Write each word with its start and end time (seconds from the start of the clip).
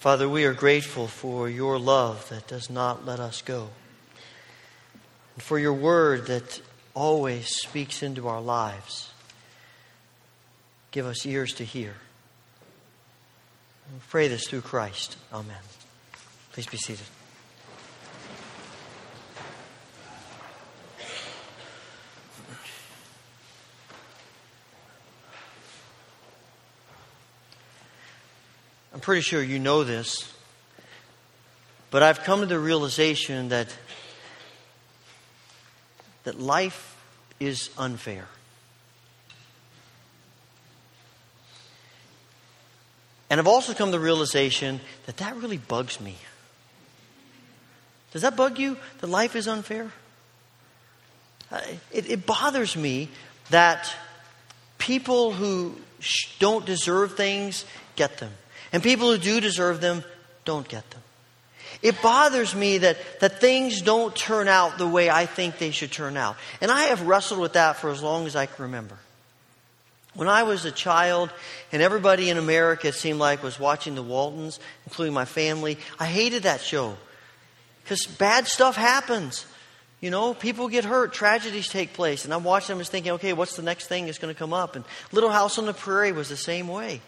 Father, 0.00 0.30
we 0.30 0.46
are 0.46 0.54
grateful 0.54 1.06
for 1.06 1.46
your 1.46 1.78
love 1.78 2.26
that 2.30 2.48
does 2.48 2.70
not 2.70 3.04
let 3.04 3.20
us 3.20 3.42
go, 3.42 3.68
and 5.34 5.42
for 5.42 5.58
your 5.58 5.74
word 5.74 6.26
that 6.28 6.62
always 6.94 7.48
speaks 7.48 8.02
into 8.02 8.26
our 8.26 8.40
lives. 8.40 9.10
Give 10.90 11.04
us 11.04 11.26
ears 11.26 11.52
to 11.52 11.64
hear. 11.66 11.96
We 13.92 14.00
pray 14.08 14.28
this 14.28 14.48
through 14.48 14.62
Christ. 14.62 15.18
Amen. 15.34 15.54
Please 16.52 16.66
be 16.66 16.78
seated. 16.78 17.04
I'm 29.00 29.02
pretty 29.02 29.22
sure 29.22 29.42
you 29.42 29.58
know 29.58 29.82
this, 29.82 30.30
but 31.90 32.02
I've 32.02 32.22
come 32.22 32.40
to 32.40 32.46
the 32.46 32.58
realization 32.58 33.48
that, 33.48 33.74
that 36.24 36.38
life 36.38 36.98
is 37.40 37.70
unfair. 37.78 38.28
And 43.30 43.40
I've 43.40 43.46
also 43.46 43.72
come 43.72 43.88
to 43.88 43.92
the 43.92 44.04
realization 44.04 44.80
that 45.06 45.16
that 45.16 45.34
really 45.36 45.56
bugs 45.56 45.98
me. 45.98 46.16
Does 48.12 48.20
that 48.20 48.36
bug 48.36 48.58
you 48.58 48.76
that 49.00 49.06
life 49.06 49.34
is 49.34 49.48
unfair? 49.48 49.90
Uh, 51.50 51.62
it, 51.90 52.10
it 52.10 52.26
bothers 52.26 52.76
me 52.76 53.08
that 53.48 53.90
people 54.76 55.32
who 55.32 55.74
don't 56.38 56.66
deserve 56.66 57.16
things 57.16 57.64
get 57.96 58.18
them. 58.18 58.32
And 58.72 58.82
people 58.82 59.10
who 59.10 59.18
do 59.18 59.40
deserve 59.40 59.80
them 59.80 60.04
don't 60.44 60.68
get 60.68 60.88
them. 60.90 61.00
It 61.82 62.02
bothers 62.02 62.54
me 62.54 62.78
that, 62.78 62.98
that 63.20 63.40
things 63.40 63.80
don't 63.80 64.14
turn 64.14 64.48
out 64.48 64.76
the 64.76 64.88
way 64.88 65.08
I 65.08 65.26
think 65.26 65.58
they 65.58 65.70
should 65.70 65.92
turn 65.92 66.16
out. 66.16 66.36
And 66.60 66.70
I 66.70 66.84
have 66.84 67.02
wrestled 67.02 67.40
with 67.40 67.54
that 67.54 67.76
for 67.76 67.90
as 67.90 68.02
long 68.02 68.26
as 68.26 68.36
I 68.36 68.46
can 68.46 68.64
remember. 68.64 68.98
When 70.14 70.28
I 70.28 70.42
was 70.42 70.64
a 70.64 70.72
child 70.72 71.30
and 71.72 71.80
everybody 71.80 72.30
in 72.30 72.36
America, 72.36 72.88
it 72.88 72.94
seemed 72.94 73.18
like, 73.18 73.42
was 73.42 73.60
watching 73.60 73.94
the 73.94 74.02
Waltons, 74.02 74.58
including 74.84 75.14
my 75.14 75.24
family, 75.24 75.78
I 75.98 76.06
hated 76.06 76.42
that 76.42 76.60
show. 76.60 76.96
Because 77.82 78.06
bad 78.06 78.46
stuff 78.46 78.76
happens. 78.76 79.46
You 80.00 80.10
know, 80.10 80.34
people 80.34 80.68
get 80.68 80.84
hurt, 80.84 81.12
tragedies 81.12 81.68
take 81.68 81.92
place. 81.92 82.24
And 82.24 82.34
I'm 82.34 82.44
watching 82.44 82.74
them 82.74 82.80
and 82.80 82.88
thinking, 82.88 83.12
okay, 83.12 83.32
what's 83.32 83.56
the 83.56 83.62
next 83.62 83.86
thing 83.86 84.06
that's 84.06 84.18
going 84.18 84.34
to 84.34 84.38
come 84.38 84.52
up? 84.52 84.76
And 84.76 84.84
Little 85.12 85.30
House 85.30 85.58
on 85.58 85.66
the 85.66 85.72
Prairie 85.72 86.12
was 86.12 86.28
the 86.28 86.36
same 86.36 86.68
way. 86.68 87.00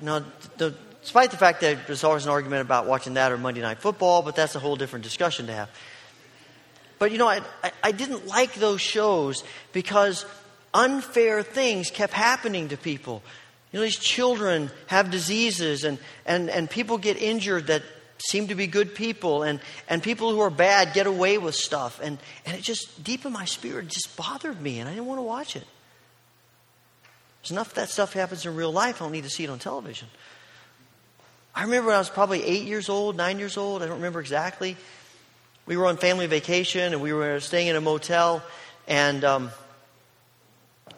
Now, 0.00 0.24
the, 0.56 0.74
despite 1.02 1.30
the 1.30 1.36
fact 1.36 1.60
that 1.62 1.86
there's 1.86 2.04
always 2.04 2.24
an 2.24 2.30
argument 2.30 2.62
about 2.62 2.86
watching 2.86 3.14
that 3.14 3.32
or 3.32 3.38
Monday 3.38 3.60
Night 3.60 3.78
Football, 3.78 4.22
but 4.22 4.36
that's 4.36 4.54
a 4.54 4.58
whole 4.58 4.76
different 4.76 5.04
discussion 5.04 5.46
to 5.46 5.54
have. 5.54 5.70
But 6.98 7.12
you 7.12 7.18
know, 7.18 7.28
I, 7.28 7.40
I, 7.82 7.92
didn't 7.92 8.26
like 8.26 8.54
those 8.54 8.80
shows 8.80 9.44
because 9.72 10.26
unfair 10.74 11.42
things 11.42 11.90
kept 11.90 12.12
happening 12.12 12.68
to 12.68 12.76
people. 12.76 13.22
You 13.72 13.78
know, 13.78 13.84
these 13.84 13.98
children 13.98 14.70
have 14.88 15.10
diseases 15.10 15.84
and, 15.84 15.98
and, 16.26 16.50
and 16.50 16.68
people 16.68 16.98
get 16.98 17.20
injured 17.20 17.68
that 17.68 17.82
seem 18.18 18.48
to 18.48 18.54
be 18.54 18.66
good 18.66 18.94
people 18.94 19.44
and, 19.44 19.60
and 19.88 20.02
people 20.02 20.32
who 20.32 20.40
are 20.40 20.50
bad 20.50 20.92
get 20.92 21.06
away 21.06 21.38
with 21.38 21.54
stuff. 21.54 22.00
And, 22.02 22.18
and 22.44 22.56
it 22.56 22.62
just, 22.62 23.04
deep 23.04 23.24
in 23.24 23.32
my 23.32 23.44
spirit, 23.44 23.88
just 23.88 24.16
bothered 24.16 24.60
me 24.60 24.80
and 24.80 24.88
I 24.88 24.92
didn't 24.92 25.06
want 25.06 25.18
to 25.18 25.22
watch 25.22 25.54
it. 25.54 25.64
There's 27.48 27.56
enough 27.56 27.72
that 27.74 27.88
stuff 27.88 28.12
happens 28.12 28.44
in 28.44 28.54
real 28.54 28.72
life. 28.72 29.00
I 29.00 29.06
don't 29.06 29.12
need 29.12 29.24
to 29.24 29.30
see 29.30 29.42
it 29.42 29.48
on 29.48 29.58
television. 29.58 30.06
I 31.54 31.62
remember 31.62 31.86
when 31.86 31.96
I 31.96 31.98
was 31.98 32.10
probably 32.10 32.44
eight 32.44 32.64
years 32.64 32.90
old, 32.90 33.16
nine 33.16 33.38
years 33.38 33.56
old. 33.56 33.82
I 33.82 33.86
don't 33.86 33.96
remember 33.96 34.20
exactly. 34.20 34.76
We 35.64 35.78
were 35.78 35.86
on 35.86 35.96
family 35.96 36.26
vacation 36.26 36.92
and 36.92 37.00
we 37.00 37.14
were 37.14 37.40
staying 37.40 37.68
in 37.68 37.76
a 37.76 37.80
motel. 37.80 38.42
And, 38.86 39.24
um, 39.24 39.50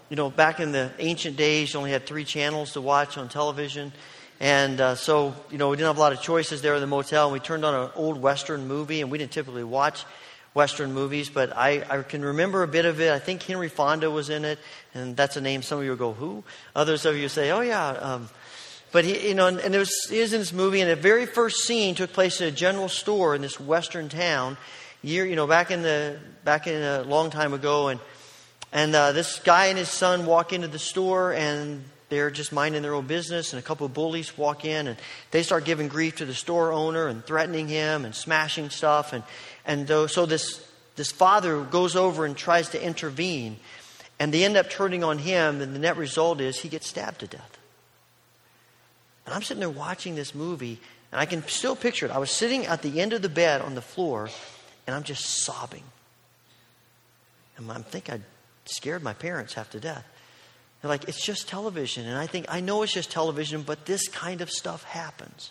you 0.08 0.16
know, 0.16 0.28
back 0.28 0.58
in 0.58 0.72
the 0.72 0.90
ancient 0.98 1.36
days, 1.36 1.72
you 1.72 1.78
only 1.78 1.92
had 1.92 2.04
three 2.04 2.24
channels 2.24 2.72
to 2.72 2.80
watch 2.80 3.16
on 3.16 3.28
television. 3.28 3.92
And 4.40 4.80
uh, 4.80 4.96
so, 4.96 5.36
you 5.52 5.58
know, 5.58 5.68
we 5.68 5.76
didn't 5.76 5.86
have 5.86 5.98
a 5.98 6.00
lot 6.00 6.12
of 6.12 6.20
choices 6.20 6.62
there 6.62 6.74
in 6.74 6.80
the 6.80 6.88
motel. 6.88 7.26
And 7.26 7.32
we 7.32 7.38
turned 7.38 7.64
on 7.64 7.76
an 7.76 7.90
old 7.94 8.20
Western 8.20 8.66
movie, 8.66 9.02
and 9.02 9.08
we 9.08 9.18
didn't 9.18 9.30
typically 9.30 9.62
watch 9.62 10.04
Western 10.52 10.92
movies, 10.92 11.30
but 11.30 11.56
I, 11.56 11.84
I 11.88 12.02
can 12.02 12.24
remember 12.24 12.62
a 12.62 12.68
bit 12.68 12.84
of 12.84 13.00
it. 13.00 13.12
I 13.12 13.18
think 13.18 13.42
Henry 13.42 13.68
Fonda 13.68 14.10
was 14.10 14.30
in 14.30 14.44
it, 14.44 14.58
and 14.94 15.16
that's 15.16 15.36
a 15.36 15.40
name 15.40 15.62
some 15.62 15.78
of 15.78 15.84
you 15.84 15.90
will 15.90 15.96
go, 15.96 16.12
who? 16.12 16.42
Others 16.74 17.06
of 17.06 17.16
you 17.16 17.28
say, 17.28 17.50
oh, 17.52 17.60
yeah. 17.60 17.88
Um, 17.88 18.28
but 18.92 19.04
he, 19.04 19.28
you 19.28 19.34
know, 19.34 19.46
and, 19.46 19.60
and 19.60 19.74
it 19.74 19.78
was, 19.78 20.08
he 20.10 20.20
was 20.20 20.32
in 20.32 20.40
this 20.40 20.52
movie, 20.52 20.80
and 20.80 20.90
the 20.90 20.96
very 20.96 21.26
first 21.26 21.64
scene 21.64 21.94
took 21.94 22.12
place 22.12 22.40
at 22.40 22.48
a 22.48 22.52
general 22.52 22.88
store 22.88 23.36
in 23.36 23.42
this 23.42 23.60
western 23.60 24.08
town, 24.08 24.56
year, 25.02 25.24
you 25.24 25.36
know, 25.36 25.46
back 25.46 25.70
in 25.70 25.82
the 25.82 26.18
back 26.44 26.66
in 26.66 26.82
a 26.82 27.02
long 27.02 27.30
time 27.30 27.52
ago, 27.52 27.88
and 27.88 28.00
and 28.72 28.94
uh, 28.94 29.12
this 29.12 29.38
guy 29.40 29.66
and 29.66 29.78
his 29.78 29.88
son 29.88 30.26
walk 30.26 30.52
into 30.52 30.68
the 30.68 30.78
store, 30.78 31.32
and 31.32 31.84
they're 32.08 32.30
just 32.30 32.52
minding 32.52 32.82
their 32.82 32.94
own 32.94 33.06
business, 33.06 33.52
and 33.52 33.60
a 33.60 33.62
couple 33.62 33.86
of 33.86 33.94
bullies 33.94 34.36
walk 34.36 34.64
in, 34.64 34.88
and 34.88 34.98
they 35.30 35.44
start 35.44 35.64
giving 35.64 35.86
grief 35.86 36.16
to 36.16 36.24
the 36.24 36.34
store 36.34 36.72
owner 36.72 37.06
and 37.06 37.24
threatening 37.24 37.68
him 37.68 38.04
and 38.04 38.14
smashing 38.14 38.70
stuff, 38.70 39.12
and 39.12 39.22
and 39.64 39.88
so 39.88 40.26
this, 40.26 40.64
this 40.96 41.10
father 41.12 41.62
goes 41.62 41.96
over 41.96 42.24
and 42.24 42.36
tries 42.36 42.70
to 42.70 42.82
intervene, 42.82 43.58
and 44.18 44.34
they 44.34 44.44
end 44.44 44.56
up 44.56 44.70
turning 44.70 45.04
on 45.04 45.18
him, 45.18 45.60
and 45.60 45.74
the 45.74 45.78
net 45.78 45.96
result 45.96 46.40
is 46.40 46.58
he 46.58 46.68
gets 46.68 46.88
stabbed 46.88 47.20
to 47.20 47.26
death. 47.26 47.58
And 49.26 49.34
I'm 49.34 49.42
sitting 49.42 49.60
there 49.60 49.70
watching 49.70 50.14
this 50.14 50.34
movie, 50.34 50.80
and 51.12 51.20
I 51.20 51.26
can 51.26 51.46
still 51.46 51.76
picture 51.76 52.06
it. 52.06 52.12
I 52.12 52.18
was 52.18 52.30
sitting 52.30 52.66
at 52.66 52.82
the 52.82 53.00
end 53.00 53.12
of 53.12 53.22
the 53.22 53.28
bed 53.28 53.60
on 53.60 53.74
the 53.74 53.82
floor, 53.82 54.28
and 54.86 54.96
I'm 54.96 55.04
just 55.04 55.24
sobbing. 55.44 55.84
And 57.56 57.70
I 57.70 57.78
think 57.78 58.10
I 58.10 58.20
scared 58.64 59.02
my 59.02 59.12
parents 59.12 59.54
half 59.54 59.70
to 59.70 59.80
death. 59.80 60.04
They're 60.80 60.88
like, 60.88 61.08
it's 61.08 61.24
just 61.24 61.48
television. 61.48 62.06
And 62.06 62.16
I 62.16 62.26
think, 62.26 62.46
I 62.48 62.60
know 62.60 62.82
it's 62.82 62.92
just 62.92 63.10
television, 63.10 63.62
but 63.62 63.84
this 63.84 64.08
kind 64.08 64.40
of 64.40 64.50
stuff 64.50 64.82
happens. 64.84 65.50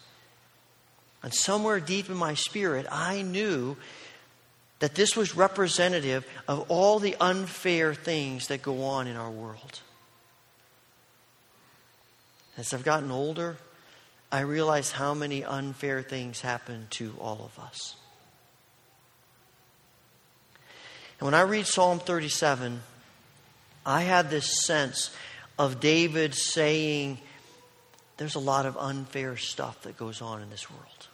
And 1.22 1.34
somewhere 1.34 1.80
deep 1.80 2.10
in 2.10 2.16
my 2.16 2.34
spirit, 2.34 2.86
I 2.90 3.22
knew 3.22 3.76
that 4.80 4.96
this 4.96 5.16
was 5.16 5.36
representative 5.36 6.26
of 6.48 6.72
all 6.72 7.00
the 7.00 7.16
unfair 7.20 7.94
things 7.94 8.48
that 8.48 8.62
go 8.62 8.84
on 8.84 9.08
in 9.08 9.18
our 9.18 9.30
world. 9.30 9.82
As 12.58 12.74
I've 12.74 12.84
gotten 12.86 13.12
older, 13.12 13.58
I 14.32 14.42
realize 14.42 14.92
how 14.92 15.14
many 15.14 15.44
unfair 15.44 16.02
things 16.02 16.42
happen 16.42 16.88
to 16.92 17.14
all 17.20 17.42
of 17.44 17.64
us. 17.64 17.96
And 21.20 21.26
when 21.26 21.34
I 21.34 21.42
read 21.42 21.68
Psalm 21.68 22.00
37, 22.00 22.82
I 23.86 24.02
have 24.04 24.30
this 24.30 24.66
sense 24.66 25.14
of 25.58 25.82
David 25.82 26.34
saying, 26.34 27.18
There's 28.20 28.36
a 28.36 28.40
lot 28.40 28.66
of 28.66 28.76
unfair 28.76 29.38
stuff 29.38 29.84
that 29.84 29.96
goes 29.96 30.22
on 30.22 30.42
in 30.42 30.50
this 30.50 30.70
world. 30.70 31.08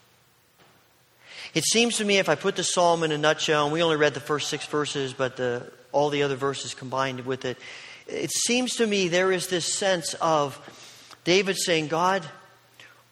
It 1.54 1.64
seems 1.64 1.98
to 1.98 2.04
me, 2.04 2.18
if 2.18 2.30
I 2.30 2.34
put 2.34 2.56
the 2.56 2.64
psalm 2.64 3.04
in 3.04 3.12
a 3.12 3.18
nutshell, 3.18 3.66
and 3.66 3.72
we 3.72 3.84
only 3.84 3.96
read 3.96 4.16
the 4.16 4.20
first 4.20 4.50
six 4.50 4.66
verses, 4.66 5.14
but 5.14 5.38
the, 5.38 5.72
all 5.92 6.10
the 6.10 6.24
other 6.24 6.36
verses 6.36 6.74
combined 6.74 7.28
with 7.28 7.46
it, 7.46 7.60
it 8.08 8.32
seems 8.32 8.78
to 8.78 8.88
me 8.88 9.08
there 9.08 9.32
is 9.32 9.50
this 9.50 9.72
sense 9.72 10.16
of 10.16 10.60
David 11.24 11.58
saying, 11.58 11.90
God, 11.90 12.26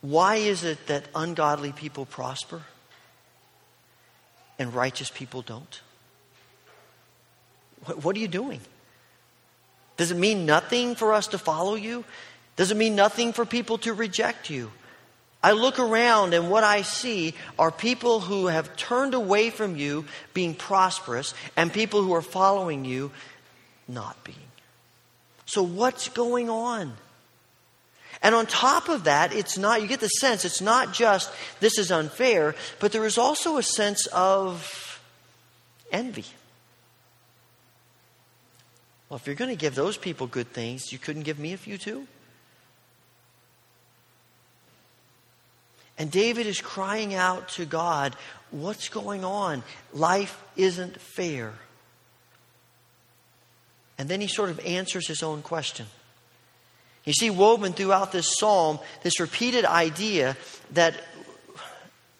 why 0.01 0.37
is 0.37 0.63
it 0.63 0.87
that 0.87 1.05
ungodly 1.13 1.71
people 1.71 2.07
prosper 2.07 2.63
and 4.57 4.73
righteous 4.73 5.11
people 5.11 5.43
don't? 5.43 5.81
What, 7.85 8.03
what 8.03 8.15
are 8.15 8.19
you 8.19 8.27
doing? 8.27 8.61
Does 9.97 10.09
it 10.09 10.17
mean 10.17 10.47
nothing 10.47 10.95
for 10.95 11.13
us 11.13 11.27
to 11.27 11.37
follow 11.37 11.75
you? 11.75 12.03
Does 12.55 12.71
it 12.71 12.77
mean 12.77 12.95
nothing 12.95 13.33
for 13.33 13.45
people 13.45 13.77
to 13.79 13.93
reject 13.93 14.49
you? 14.49 14.71
I 15.41 15.51
look 15.51 15.77
around 15.77 16.33
and 16.33 16.49
what 16.49 16.63
I 16.63 16.83
see 16.83 17.33
are 17.59 17.69
people 17.69 18.21
who 18.21 18.47
have 18.47 18.77
turned 18.77 19.13
away 19.13 19.49
from 19.49 19.75
you 19.75 20.05
being 20.33 20.55
prosperous 20.55 21.33
and 21.57 21.73
people 21.73 22.01
who 22.01 22.13
are 22.13 22.21
following 22.21 22.85
you 22.85 23.11
not 23.87 24.23
being. 24.23 24.37
So, 25.45 25.61
what's 25.61 26.07
going 26.07 26.49
on? 26.49 26.93
And 28.21 28.33
on 28.33 28.45
top 28.45 28.87
of 28.87 29.03
that, 29.03 29.33
it's 29.33 29.57
not, 29.57 29.81
you 29.81 29.87
get 29.87 29.99
the 29.99 30.07
sense, 30.07 30.45
it's 30.45 30.61
not 30.61 30.93
just 30.93 31.29
this 31.59 31.77
is 31.77 31.91
unfair, 31.91 32.55
but 32.79 32.93
there 32.93 33.05
is 33.05 33.17
also 33.17 33.57
a 33.57 33.63
sense 33.63 34.07
of 34.07 35.01
envy. 35.91 36.25
Well, 39.09 39.17
if 39.17 39.27
you're 39.27 39.35
going 39.35 39.51
to 39.51 39.57
give 39.57 39.75
those 39.75 39.97
people 39.97 40.25
good 40.25 40.53
things, 40.53 40.93
you 40.93 40.99
couldn't 40.99 41.23
give 41.23 41.37
me 41.37 41.51
a 41.51 41.57
few 41.57 41.77
too? 41.77 42.07
And 45.97 46.09
David 46.09 46.47
is 46.47 46.59
crying 46.59 47.13
out 47.13 47.49
to 47.49 47.65
God, 47.65 48.15
What's 48.51 48.87
going 48.87 49.25
on? 49.25 49.63
Life 49.93 50.39
isn't 50.55 51.01
fair. 51.01 51.53
And 53.97 54.07
then 54.07 54.21
he 54.21 54.27
sort 54.27 54.51
of 54.51 54.59
answers 54.59 55.07
his 55.07 55.23
own 55.23 55.41
question. 55.41 55.87
You 57.03 57.13
see, 57.13 57.31
woven 57.31 57.73
throughout 57.73 58.11
this 58.11 58.37
psalm, 58.37 58.79
this 59.01 59.19
repeated 59.19 59.65
idea 59.65 60.37
that 60.73 60.95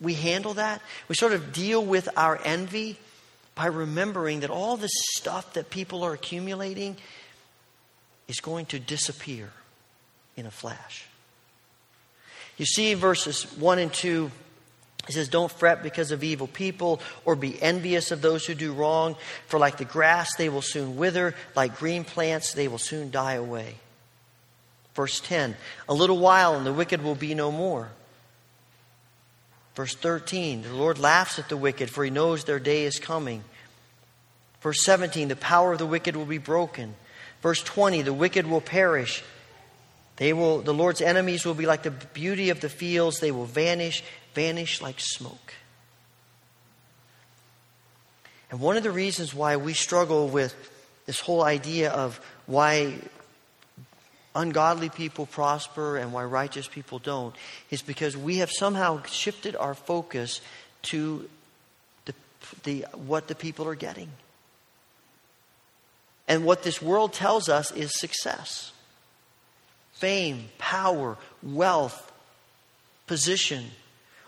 we 0.02 0.16
handle 0.16 0.56
that. 0.56 0.82
We 1.08 1.16
sort 1.16 1.34
of 1.34 1.54
deal 1.54 1.86
with 1.86 2.10
our 2.18 2.40
envy 2.44 2.98
by 3.56 3.68
remembering 3.68 4.40
that 4.40 4.50
all 4.50 4.76
this 4.76 4.92
stuff 5.16 5.54
that 5.54 5.70
people 5.70 6.04
are 6.04 6.14
accumulating 6.14 6.98
is 8.28 8.40
going 8.40 8.66
to 8.68 8.80
disappear 8.80 9.52
in 10.36 10.46
a 10.46 10.52
flash. 10.52 11.06
You 12.58 12.66
see, 12.66 12.94
verses 12.94 13.44
1 13.58 13.80
and 13.80 13.94
2, 13.94 14.32
it 15.08 15.14
says, 15.14 15.28
Don't 15.28 15.52
fret 15.52 15.84
because 15.84 16.12
of 16.12 16.24
evil 16.24 16.48
people, 16.48 17.02
or 17.26 17.36
be 17.36 17.62
envious 17.62 18.12
of 18.12 18.22
those 18.22 18.46
who 18.46 18.54
do 18.54 18.74
wrong, 18.74 19.16
for 19.48 19.60
like 19.60 19.78
the 19.78 19.86
grass 19.86 20.36
they 20.36 20.50
will 20.50 20.62
soon 20.62 20.96
wither, 20.96 21.36
like 21.56 21.78
green 21.78 22.04
plants 22.04 22.54
they 22.54 22.68
will 22.68 22.78
soon 22.78 23.12
die 23.12 23.34
away. 23.34 23.76
Verse 24.96 25.20
10 25.20 25.56
A 25.90 25.94
little 25.94 26.20
while, 26.20 26.56
and 26.56 26.66
the 26.66 26.74
wicked 26.74 27.02
will 27.02 27.16
be 27.16 27.34
no 27.34 27.52
more. 27.52 27.90
Verse 29.76 29.96
13 29.96 30.62
The 30.62 30.74
Lord 30.74 31.00
laughs 31.00 31.40
at 31.40 31.50
the 31.50 31.58
wicked, 31.58 31.90
for 31.90 32.04
he 32.04 32.12
knows 32.12 32.44
their 32.44 32.60
day 32.60 32.86
is 32.86 33.00
coming. 33.00 33.44
Verse 34.62 34.84
17 34.84 35.28
The 35.28 35.36
power 35.36 35.74
of 35.74 35.80
the 35.80 35.86
wicked 35.86 36.16
will 36.16 36.26
be 36.26 36.38
broken. 36.38 36.96
Verse 37.42 37.62
20 37.62 38.04
The 38.04 38.14
wicked 38.14 38.48
will 38.48 38.62
perish. 38.62 39.24
They 40.18 40.34
will, 40.34 40.62
the 40.62 40.74
Lord's 40.74 41.02
enemies 41.02 41.46
will 41.46 41.56
be 41.56 41.66
like 41.66 41.84
the 41.84 41.92
beauty 41.92 42.50
of 42.50 42.60
the 42.60 42.70
fields. 42.70 43.20
They 43.20 43.32
will 43.32 43.46
vanish, 43.46 44.04
vanish 44.34 44.82
like 44.82 45.00
smoke. 45.00 45.54
And 48.52 48.60
one 48.60 48.78
of 48.78 48.84
the 48.84 48.92
reasons 48.92 49.34
why 49.34 49.58
we 49.58 49.74
struggle 49.74 50.28
with 50.28 50.56
this 51.08 51.20
whole 51.20 51.44
idea 51.44 51.92
of 51.92 52.22
why 52.46 52.94
ungodly 54.36 54.90
people 54.90 55.26
prosper 55.26 55.98
and 55.98 56.14
why 56.14 56.24
righteous 56.24 56.68
people 56.68 57.00
don't 57.00 57.36
is 57.72 57.82
because 57.82 58.16
we 58.16 58.38
have 58.38 58.52
somehow 58.52 59.02
shifted 59.04 59.56
our 59.56 59.74
focus 59.74 60.42
to 60.84 61.28
the, 62.06 62.14
the, 62.64 62.86
what 62.94 63.28
the 63.28 63.36
people 63.36 63.68
are 63.68 63.76
getting. 63.76 64.10
And 66.28 66.46
what 66.46 66.64
this 66.64 66.82
world 66.82 67.14
tells 67.14 67.50
us 67.50 67.72
is 67.72 68.00
success 68.00 68.72
fame, 70.04 70.50
power, 70.58 71.16
wealth, 71.42 72.12
position. 73.08 73.64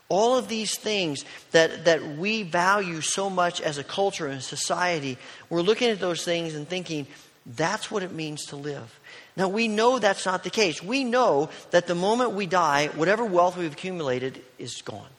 All 0.08 0.38
of 0.38 0.48
these 0.48 0.78
things 0.78 1.26
that, 1.52 1.84
that 1.84 2.16
we 2.18 2.44
value 2.44 3.02
so 3.02 3.30
much 3.30 3.60
as 3.60 3.78
a 3.78 3.84
culture 3.84 4.26
and 4.26 4.42
society, 4.42 5.18
we're 5.50 5.60
looking 5.60 5.90
at 5.90 6.00
those 6.00 6.24
things 6.24 6.56
and 6.56 6.66
thinking, 6.66 7.08
that's 7.46 7.92
what 7.92 8.04
it 8.04 8.14
means 8.14 8.46
to 8.46 8.56
live. 8.56 9.02
Now, 9.36 9.50
we 9.50 9.68
know 9.68 10.00
that's 10.00 10.26
not 10.26 10.46
the 10.46 10.50
case. 10.50 10.82
We 10.82 11.04
know 11.04 11.50
that 11.72 11.88
the 11.88 11.96
moment 11.96 12.32
we 12.32 12.46
die, 12.46 12.88
whatever 12.96 13.26
wealth 13.26 13.58
we've 13.58 13.74
accumulated 13.74 14.42
is 14.58 14.82
gone. 14.82 15.12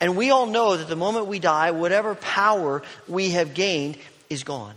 And 0.00 0.16
we 0.16 0.30
all 0.30 0.46
know 0.46 0.78
that 0.78 0.88
the 0.88 0.96
moment 0.96 1.26
we 1.26 1.40
die, 1.40 1.72
whatever 1.72 2.14
power 2.14 2.82
we 3.06 3.32
have 3.32 3.52
gained 3.52 3.98
is 4.30 4.44
gone. 4.44 4.76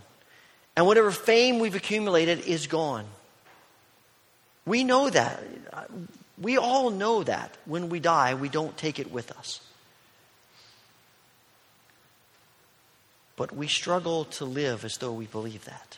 And 0.75 0.85
whatever 0.85 1.11
fame 1.11 1.59
we've 1.59 1.75
accumulated 1.75 2.41
is 2.41 2.67
gone. 2.67 3.05
We 4.65 4.83
know 4.83 5.09
that. 5.09 5.43
We 6.41 6.57
all 6.57 6.89
know 6.89 7.23
that 7.23 7.55
when 7.65 7.89
we 7.89 7.99
die, 7.99 8.33
we 8.33 8.49
don't 8.49 8.75
take 8.77 8.99
it 8.99 9.11
with 9.11 9.31
us. 9.31 9.59
But 13.35 13.55
we 13.55 13.67
struggle 13.67 14.25
to 14.25 14.45
live 14.45 14.85
as 14.85 14.95
though 14.97 15.13
we 15.13 15.25
believe 15.25 15.65
that. 15.65 15.97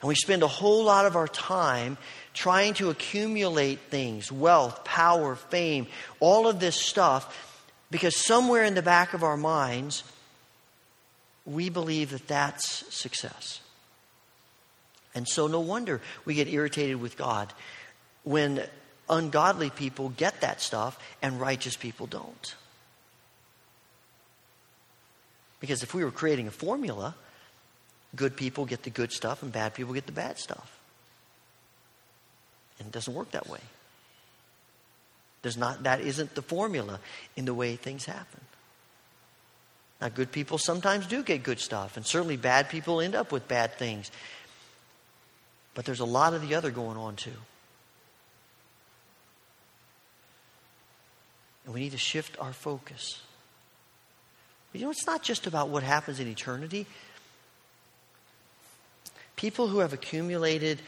And 0.00 0.08
we 0.08 0.14
spend 0.14 0.42
a 0.42 0.48
whole 0.48 0.84
lot 0.84 1.06
of 1.06 1.16
our 1.16 1.28
time 1.28 1.96
trying 2.34 2.74
to 2.74 2.90
accumulate 2.90 3.78
things 3.90 4.30
wealth, 4.30 4.84
power, 4.84 5.34
fame, 5.34 5.86
all 6.20 6.46
of 6.46 6.60
this 6.60 6.76
stuff, 6.78 7.64
because 7.90 8.16
somewhere 8.16 8.64
in 8.64 8.74
the 8.74 8.82
back 8.82 9.14
of 9.14 9.22
our 9.22 9.36
minds, 9.36 10.02
we 11.46 11.70
believe 11.70 12.10
that 12.10 12.26
that's 12.28 12.84
success. 12.94 13.60
And 15.14 15.28
so, 15.28 15.46
no 15.46 15.60
wonder 15.60 16.00
we 16.24 16.34
get 16.34 16.48
irritated 16.48 17.00
with 17.00 17.16
God 17.16 17.52
when 18.24 18.62
ungodly 19.08 19.70
people 19.70 20.08
get 20.08 20.40
that 20.40 20.60
stuff 20.60 20.98
and 21.22 21.40
righteous 21.40 21.76
people 21.76 22.06
don't. 22.06 22.54
Because 25.60 25.82
if 25.82 25.94
we 25.94 26.04
were 26.04 26.10
creating 26.10 26.48
a 26.48 26.50
formula, 26.50 27.14
Good 28.14 28.36
people 28.36 28.64
get 28.64 28.82
the 28.82 28.90
good 28.90 29.12
stuff 29.12 29.42
and 29.42 29.52
bad 29.52 29.74
people 29.74 29.92
get 29.94 30.06
the 30.06 30.12
bad 30.12 30.38
stuff. 30.38 30.78
And 32.78 32.88
it 32.88 32.92
doesn't 32.92 33.14
work 33.14 33.30
that 33.32 33.48
way. 33.48 33.60
There's 35.42 35.56
not, 35.56 35.82
that 35.82 36.00
isn't 36.00 36.34
the 36.34 36.42
formula 36.42 37.00
in 37.36 37.44
the 37.44 37.54
way 37.54 37.76
things 37.76 38.04
happen. 38.04 38.40
Now, 40.00 40.08
good 40.08 40.32
people 40.32 40.58
sometimes 40.58 41.06
do 41.06 41.22
get 41.22 41.42
good 41.42 41.60
stuff, 41.60 41.96
and 41.96 42.04
certainly 42.06 42.36
bad 42.36 42.68
people 42.68 43.00
end 43.00 43.14
up 43.14 43.30
with 43.32 43.46
bad 43.48 43.74
things. 43.78 44.10
But 45.74 45.84
there's 45.84 46.00
a 46.00 46.04
lot 46.04 46.34
of 46.34 46.46
the 46.46 46.54
other 46.54 46.70
going 46.70 46.96
on 46.96 47.16
too. 47.16 47.30
And 51.64 51.74
we 51.74 51.80
need 51.80 51.92
to 51.92 51.98
shift 51.98 52.36
our 52.38 52.52
focus. 52.52 53.20
You 54.72 54.82
know, 54.82 54.90
it's 54.90 55.06
not 55.06 55.22
just 55.22 55.46
about 55.46 55.68
what 55.68 55.82
happens 55.82 56.18
in 56.18 56.26
eternity, 56.26 56.86
People 59.36 59.68
who 59.68 59.80
have 59.80 59.92
accumulated 59.92 60.80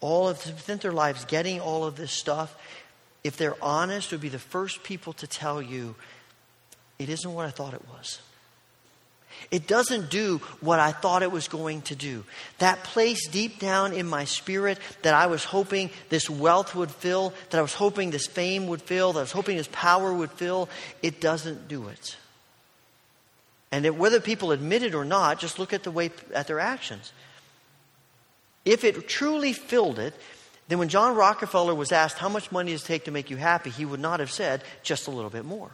all 0.00 0.28
of 0.28 0.38
spent 0.38 0.82
their 0.82 0.92
lives 0.92 1.24
getting 1.24 1.60
all 1.60 1.84
of 1.84 1.96
this 1.96 2.12
stuff, 2.12 2.56
if 3.24 3.36
they're 3.36 3.62
honest, 3.62 4.12
would 4.12 4.20
be 4.20 4.28
the 4.28 4.38
first 4.38 4.82
people 4.82 5.12
to 5.14 5.26
tell 5.26 5.62
you, 5.62 5.94
it 6.98 7.08
isn't 7.08 7.32
what 7.32 7.46
I 7.46 7.50
thought 7.50 7.72
it 7.72 7.82
was. 7.88 8.20
It 9.50 9.66
doesn't 9.66 10.10
do 10.10 10.38
what 10.60 10.78
I 10.78 10.92
thought 10.92 11.22
it 11.22 11.32
was 11.32 11.48
going 11.48 11.82
to 11.82 11.94
do. 11.94 12.24
That 12.58 12.82
place 12.84 13.28
deep 13.28 13.58
down 13.58 13.92
in 13.92 14.06
my 14.06 14.24
spirit 14.24 14.78
that 15.02 15.14
I 15.14 15.26
was 15.26 15.44
hoping 15.44 15.90
this 16.08 16.30
wealth 16.30 16.74
would 16.74 16.90
fill, 16.90 17.34
that 17.50 17.58
I 17.58 17.62
was 17.62 17.74
hoping 17.74 18.10
this 18.10 18.26
fame 18.26 18.66
would 18.68 18.82
fill, 18.82 19.12
that 19.12 19.18
I 19.18 19.22
was 19.22 19.32
hoping 19.32 19.56
this 19.56 19.68
power 19.72 20.12
would 20.12 20.32
fill, 20.32 20.68
it 21.02 21.20
doesn't 21.20 21.68
do 21.68 21.88
it. 21.88 22.16
And 23.70 23.86
it, 23.86 23.96
whether 23.96 24.20
people 24.20 24.52
admit 24.52 24.82
it 24.82 24.94
or 24.94 25.04
not, 25.04 25.38
just 25.38 25.58
look 25.58 25.72
at 25.72 25.82
the 25.82 25.90
way 25.90 26.10
at 26.34 26.46
their 26.46 26.60
actions. 26.60 27.12
If 28.64 28.84
it 28.84 29.08
truly 29.08 29.52
filled 29.52 29.98
it, 29.98 30.14
then 30.68 30.78
when 30.78 30.88
John 30.88 31.16
Rockefeller 31.16 31.74
was 31.74 31.90
asked 31.90 32.18
how 32.18 32.28
much 32.28 32.52
money 32.52 32.72
does 32.72 32.84
it 32.84 32.86
take 32.86 33.04
to 33.04 33.10
make 33.10 33.30
you 33.30 33.36
happy, 33.36 33.70
he 33.70 33.84
would 33.84 34.00
not 34.00 34.20
have 34.20 34.30
said 34.30 34.62
just 34.82 35.06
a 35.08 35.10
little 35.10 35.30
bit 35.30 35.44
more. 35.44 35.70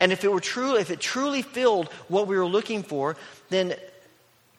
And 0.00 0.12
if 0.12 0.24
it 0.24 0.32
were 0.32 0.40
true, 0.40 0.76
if 0.76 0.90
it 0.90 0.98
truly 0.98 1.42
filled 1.42 1.88
what 2.08 2.26
we 2.26 2.36
were 2.36 2.46
looking 2.46 2.82
for, 2.82 3.16
then 3.50 3.74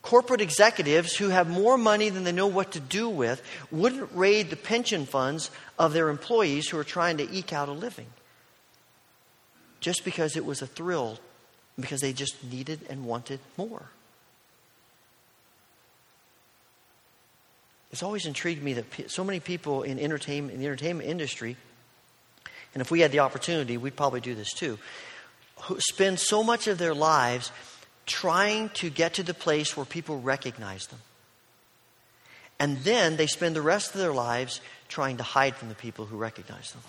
corporate 0.03 0.41
executives 0.41 1.15
who 1.15 1.29
have 1.29 1.49
more 1.49 1.77
money 1.77 2.09
than 2.09 2.23
they 2.23 2.31
know 2.31 2.47
what 2.47 2.71
to 2.73 2.79
do 2.79 3.09
with 3.09 3.41
wouldn't 3.71 4.09
raid 4.13 4.49
the 4.49 4.55
pension 4.55 5.05
funds 5.05 5.49
of 5.77 5.93
their 5.93 6.09
employees 6.09 6.69
who 6.69 6.77
are 6.77 6.83
trying 6.83 7.17
to 7.17 7.29
eke 7.31 7.53
out 7.53 7.69
a 7.69 7.73
living. 7.73 8.07
Just 9.79 10.05
because 10.05 10.37
it 10.37 10.45
was 10.45 10.61
a 10.61 10.67
thrill, 10.67 11.17
because 11.79 12.01
they 12.01 12.13
just 12.13 12.43
needed 12.43 12.79
and 12.87 13.05
wanted 13.05 13.39
more. 13.57 13.85
It's 17.91 18.03
always 18.03 18.25
intrigued 18.25 18.63
me 18.63 18.73
that 18.73 19.11
so 19.11 19.23
many 19.23 19.39
people 19.39 19.83
in 19.83 19.99
entertainment, 19.99 20.53
in 20.53 20.61
the 20.61 20.67
entertainment 20.67 21.09
industry, 21.09 21.57
and 22.73 22.79
if 22.79 22.89
we 22.89 23.01
had 23.01 23.11
the 23.11 23.19
opportunity, 23.19 23.75
we'd 23.75 23.97
probably 23.97 24.21
do 24.21 24.33
this 24.33 24.53
too, 24.53 24.79
spend 25.79 26.19
so 26.19 26.43
much 26.43 26.67
of 26.67 26.77
their 26.77 26.93
lives 26.93 27.51
trying 28.05 28.69
to 28.69 28.89
get 28.89 29.15
to 29.15 29.23
the 29.23 29.33
place 29.33 29.77
where 29.77 29.85
people 29.85 30.19
recognize 30.19 30.87
them. 30.87 30.99
And 32.59 32.77
then 32.79 33.17
they 33.17 33.27
spend 33.27 33.55
the 33.55 33.61
rest 33.61 33.93
of 33.95 34.01
their 34.01 34.13
lives 34.13 34.61
trying 34.87 35.17
to 35.17 35.23
hide 35.23 35.55
from 35.55 35.69
the 35.69 35.75
people 35.75 36.05
who 36.05 36.17
recognize 36.17 36.71
them. 36.71 36.81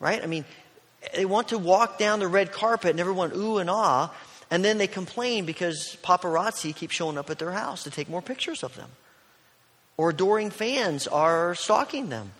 Right? 0.00 0.22
I 0.22 0.26
mean, 0.26 0.44
they 1.14 1.24
want 1.24 1.48
to 1.48 1.58
walk 1.58 1.98
down 1.98 2.18
the 2.18 2.28
red 2.28 2.52
carpet 2.52 2.90
and 2.90 3.00
everyone 3.00 3.32
ooh 3.34 3.58
and 3.58 3.70
ah, 3.70 4.12
and 4.50 4.64
then 4.64 4.78
they 4.78 4.86
complain 4.86 5.44
because 5.44 5.96
paparazzi 6.02 6.74
keep 6.74 6.90
showing 6.90 7.18
up 7.18 7.30
at 7.30 7.38
their 7.38 7.52
house 7.52 7.84
to 7.84 7.90
take 7.90 8.08
more 8.08 8.22
pictures 8.22 8.62
of 8.62 8.74
them. 8.76 8.90
Or 9.96 10.10
adoring 10.10 10.50
fans 10.50 11.06
are 11.06 11.54
stalking 11.54 12.08
them. 12.08 12.32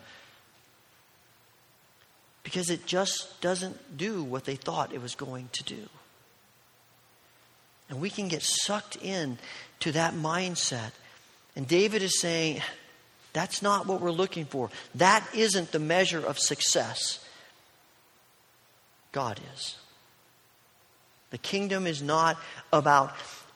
Because 2.43 2.69
it 2.69 2.85
just 2.85 3.41
doesn't 3.41 3.97
do 3.97 4.23
what 4.23 4.45
they 4.45 4.55
thought 4.55 4.93
it 4.93 5.01
was 5.01 5.15
going 5.15 5.49
to 5.53 5.63
do. 5.63 5.89
And 7.89 7.99
we 7.99 8.09
can 8.09 8.27
get 8.27 8.43
sucked 8.43 8.97
in 9.01 9.37
to 9.81 9.91
that 9.91 10.13
mindset. 10.13 10.91
And 11.55 11.67
David 11.67 12.01
is 12.01 12.19
saying, 12.19 12.61
that's 13.33 13.61
not 13.61 13.87
what 13.87 14.01
we're 14.01 14.11
looking 14.11 14.45
for. 14.45 14.69
That 14.95 15.27
isn't 15.35 15.71
the 15.71 15.79
measure 15.79 16.25
of 16.25 16.39
success. 16.39 17.23
God 19.11 19.39
is. 19.55 19.75
The 21.31 21.37
kingdom 21.37 21.85
is 21.85 22.01
not 22.01 22.37
about 22.71 23.11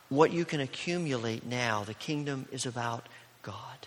what 0.10 0.32
you 0.32 0.46
can 0.46 0.60
accumulate 0.60 1.46
now, 1.46 1.84
the 1.84 1.94
kingdom 1.94 2.48
is 2.52 2.66
about 2.66 3.08
God. 3.42 3.83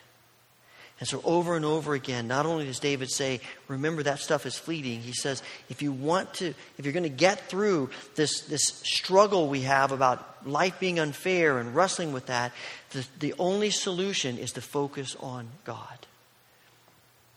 And 0.99 1.07
so, 1.07 1.21
over 1.25 1.57
and 1.57 1.65
over 1.65 1.93
again, 1.93 2.27
not 2.27 2.47
only 2.47 2.65
does 2.65 2.79
David 2.79 3.11
say, 3.11 3.41
Remember 3.69 4.03
that 4.03 4.19
stuff 4.19 4.47
is 4.47 4.57
fleeting, 4.57 5.01
he 5.01 5.13
says, 5.13 5.43
If 5.69 5.83
you 5.83 5.93
want 5.93 6.33
to, 6.35 6.55
if 6.79 6.85
you're 6.85 6.95
going 6.95 7.03
to 7.03 7.09
get 7.11 7.49
through 7.51 7.91
this, 8.15 8.43
this 8.43 8.63
struggle 8.83 9.49
we 9.49 9.63
have 9.63 9.93
about 9.93 10.47
life 10.49 10.81
being 10.81 10.99
unfair 10.99 11.59
and 11.59 11.75
wrestling 11.75 12.13
with 12.13 12.27
that, 12.27 12.53
the, 12.91 13.07
the 13.19 13.35
only 13.39 13.69
solution 13.69 14.39
is 14.39 14.53
to 14.53 14.63
focus 14.63 15.17
on 15.21 15.49
God. 15.65 16.07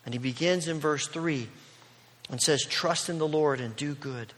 And 0.05 0.13
he 0.13 0.19
begins 0.19 0.69
in 0.69 0.79
verse 0.79 1.07
3 1.07 1.49
and 2.29 2.41
says, 2.41 2.63
Trust 2.63 3.09
in 3.09 3.17
the 3.17 3.27
Lord 3.27 3.59
and 3.59 3.75
do 3.75 3.93
good. 3.93 4.31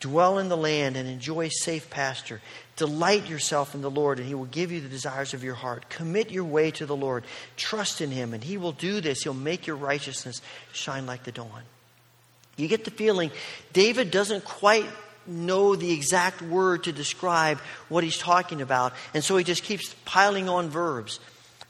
Dwell 0.00 0.38
in 0.38 0.48
the 0.48 0.56
land 0.56 0.96
and 0.96 1.08
enjoy 1.08 1.48
safe 1.48 1.88
pasture. 1.88 2.42
Delight 2.76 3.28
yourself 3.28 3.74
in 3.74 3.80
the 3.80 3.90
Lord, 3.90 4.18
and 4.18 4.28
He 4.28 4.34
will 4.34 4.44
give 4.44 4.70
you 4.70 4.80
the 4.80 4.88
desires 4.88 5.32
of 5.32 5.42
your 5.42 5.54
heart. 5.54 5.88
Commit 5.88 6.30
your 6.30 6.44
way 6.44 6.70
to 6.72 6.84
the 6.84 6.96
Lord. 6.96 7.24
Trust 7.56 8.00
in 8.00 8.10
Him, 8.10 8.34
and 8.34 8.44
He 8.44 8.58
will 8.58 8.72
do 8.72 9.00
this. 9.00 9.22
He'll 9.22 9.32
make 9.32 9.66
your 9.66 9.76
righteousness 9.76 10.42
shine 10.72 11.06
like 11.06 11.24
the 11.24 11.32
dawn. 11.32 11.62
You 12.56 12.68
get 12.68 12.84
the 12.84 12.90
feeling 12.90 13.30
David 13.72 14.10
doesn't 14.10 14.44
quite 14.44 14.86
know 15.26 15.76
the 15.76 15.92
exact 15.92 16.40
word 16.42 16.84
to 16.84 16.92
describe 16.92 17.58
what 17.88 18.04
he's 18.04 18.18
talking 18.18 18.62
about, 18.62 18.92
and 19.12 19.24
so 19.24 19.36
he 19.36 19.44
just 19.44 19.62
keeps 19.62 19.94
piling 20.04 20.48
on 20.48 20.68
verbs. 20.68 21.20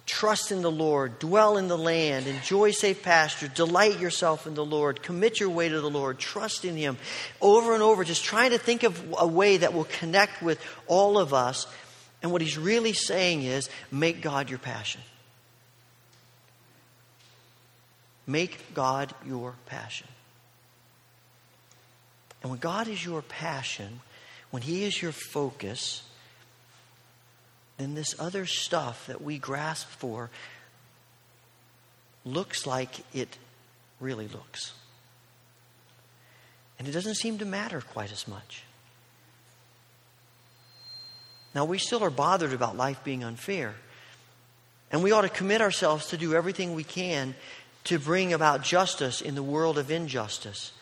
Trust 0.06 0.52
in 0.52 0.62
the 0.62 0.70
Lord, 0.70 1.18
dwell 1.18 1.56
in 1.56 1.66
the 1.66 1.76
land, 1.76 2.28
enjoy 2.28 2.70
safe 2.70 3.02
pasture, 3.02 3.48
delight 3.48 3.98
yourself 3.98 4.46
in 4.46 4.54
the 4.54 4.64
Lord, 4.64 5.02
commit 5.02 5.40
your 5.40 5.50
way 5.50 5.68
to 5.68 5.80
the 5.80 5.90
Lord, 5.90 6.20
trust 6.20 6.64
in 6.64 6.76
Him. 6.76 6.96
Over 7.40 7.75
and 7.75 7.82
over, 7.82 8.04
just 8.04 8.25
trying 8.25 8.52
to 8.52 8.58
think 8.58 8.84
of 8.84 9.14
a 9.18 9.26
way 9.26 9.56
that 9.56 9.75
will 9.75 9.84
connect 9.84 10.42
with 10.42 10.64
all 10.86 11.18
of 11.18 11.34
us. 11.34 11.66
And 12.22 12.30
what 12.30 12.40
He's 12.40 12.56
really 12.56 12.92
saying 12.92 13.42
is 13.42 13.68
make 13.90 14.22
God 14.22 14.48
your 14.48 14.60
passion. 14.60 15.00
Make 18.28 18.75
God 18.75 19.12
your 19.26 19.54
passion. 19.66 20.06
And 22.42 22.50
when 22.52 22.60
God 22.60 22.86
is 22.86 23.04
your 23.04 23.22
passion, 23.22 24.00
when 24.52 24.62
He 24.62 24.84
is 24.84 25.02
your 25.02 25.12
focus, 25.12 26.04
then 27.78 27.95
this 27.95 28.14
other 28.18 28.47
stuff 28.47 29.06
that 29.06 29.23
we 29.23 29.38
grasp 29.38 29.88
for 29.88 30.30
looks 32.25 32.66
like 32.66 32.90
it 33.14 33.37
really 34.00 34.28
looks. 34.28 34.73
And 36.78 36.87
it 36.87 36.92
doesn't 36.92 37.14
seem 37.14 37.38
to 37.38 37.45
matter 37.45 37.80
quite 37.80 38.12
as 38.12 38.28
much. 38.28 38.62
Now, 41.54 41.64
we 41.64 41.78
still 41.78 42.04
are 42.04 42.11
bothered 42.11 42.52
about 42.52 42.76
life 42.76 43.02
being 43.02 43.25
unfair. 43.25 43.75
And 44.92 45.02
we 45.02 45.12
ought 45.12 45.23
to 45.23 45.28
commit 45.30 45.62
ourselves 45.62 46.09
to 46.09 46.18
do 46.18 46.35
everything 46.35 46.75
we 46.75 46.85
can 46.85 47.35
to 47.85 47.99
bring 47.99 48.33
about 48.33 48.62
justice 48.62 49.21
in 49.21 49.35
the 49.35 49.42
world 49.42 49.78
of 49.78 49.90
injustice. 49.90 50.73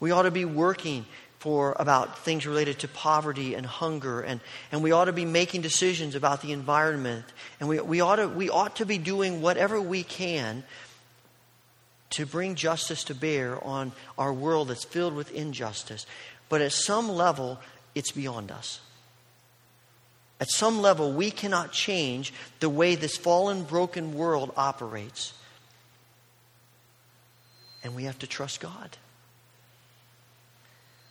We 0.00 0.12
ought 0.12 0.22
to 0.22 0.30
be 0.30 0.44
working 0.44 1.04
for 1.38 1.76
about 1.78 2.20
things 2.20 2.46
related 2.46 2.78
to 2.78 2.88
poverty 2.88 3.54
and 3.54 3.66
hunger 3.66 4.22
and, 4.22 4.40
and 4.72 4.82
we 4.82 4.92
ought 4.92 5.04
to 5.04 5.12
be 5.12 5.26
making 5.26 5.60
decisions 5.60 6.14
about 6.14 6.40
the 6.40 6.52
environment. 6.52 7.26
And 7.60 7.68
we, 7.68 7.80
we, 7.80 8.00
ought 8.00 8.16
to, 8.16 8.28
we 8.28 8.48
ought 8.48 8.76
to 8.76 8.86
be 8.86 8.96
doing 8.96 9.42
whatever 9.42 9.78
we 9.78 10.04
can 10.04 10.64
to 12.10 12.24
bring 12.24 12.54
justice 12.54 13.04
to 13.04 13.14
bear 13.14 13.62
on 13.62 13.92
our 14.16 14.32
world 14.32 14.68
that's 14.68 14.84
filled 14.84 15.14
with 15.14 15.30
injustice. 15.32 16.06
But 16.48 16.62
at 16.62 16.72
some 16.72 17.10
level 17.10 17.60
it's 17.94 18.12
beyond 18.12 18.50
us. 18.50 18.80
At 20.40 20.50
some 20.50 20.80
level 20.80 21.12
we 21.12 21.30
cannot 21.30 21.72
change 21.72 22.32
the 22.60 22.70
way 22.70 22.94
this 22.94 23.18
fallen 23.18 23.64
broken 23.64 24.14
world 24.14 24.50
operates. 24.56 25.34
And 27.82 27.94
we 27.94 28.04
have 28.04 28.18
to 28.20 28.26
trust 28.26 28.60
god 28.60 28.96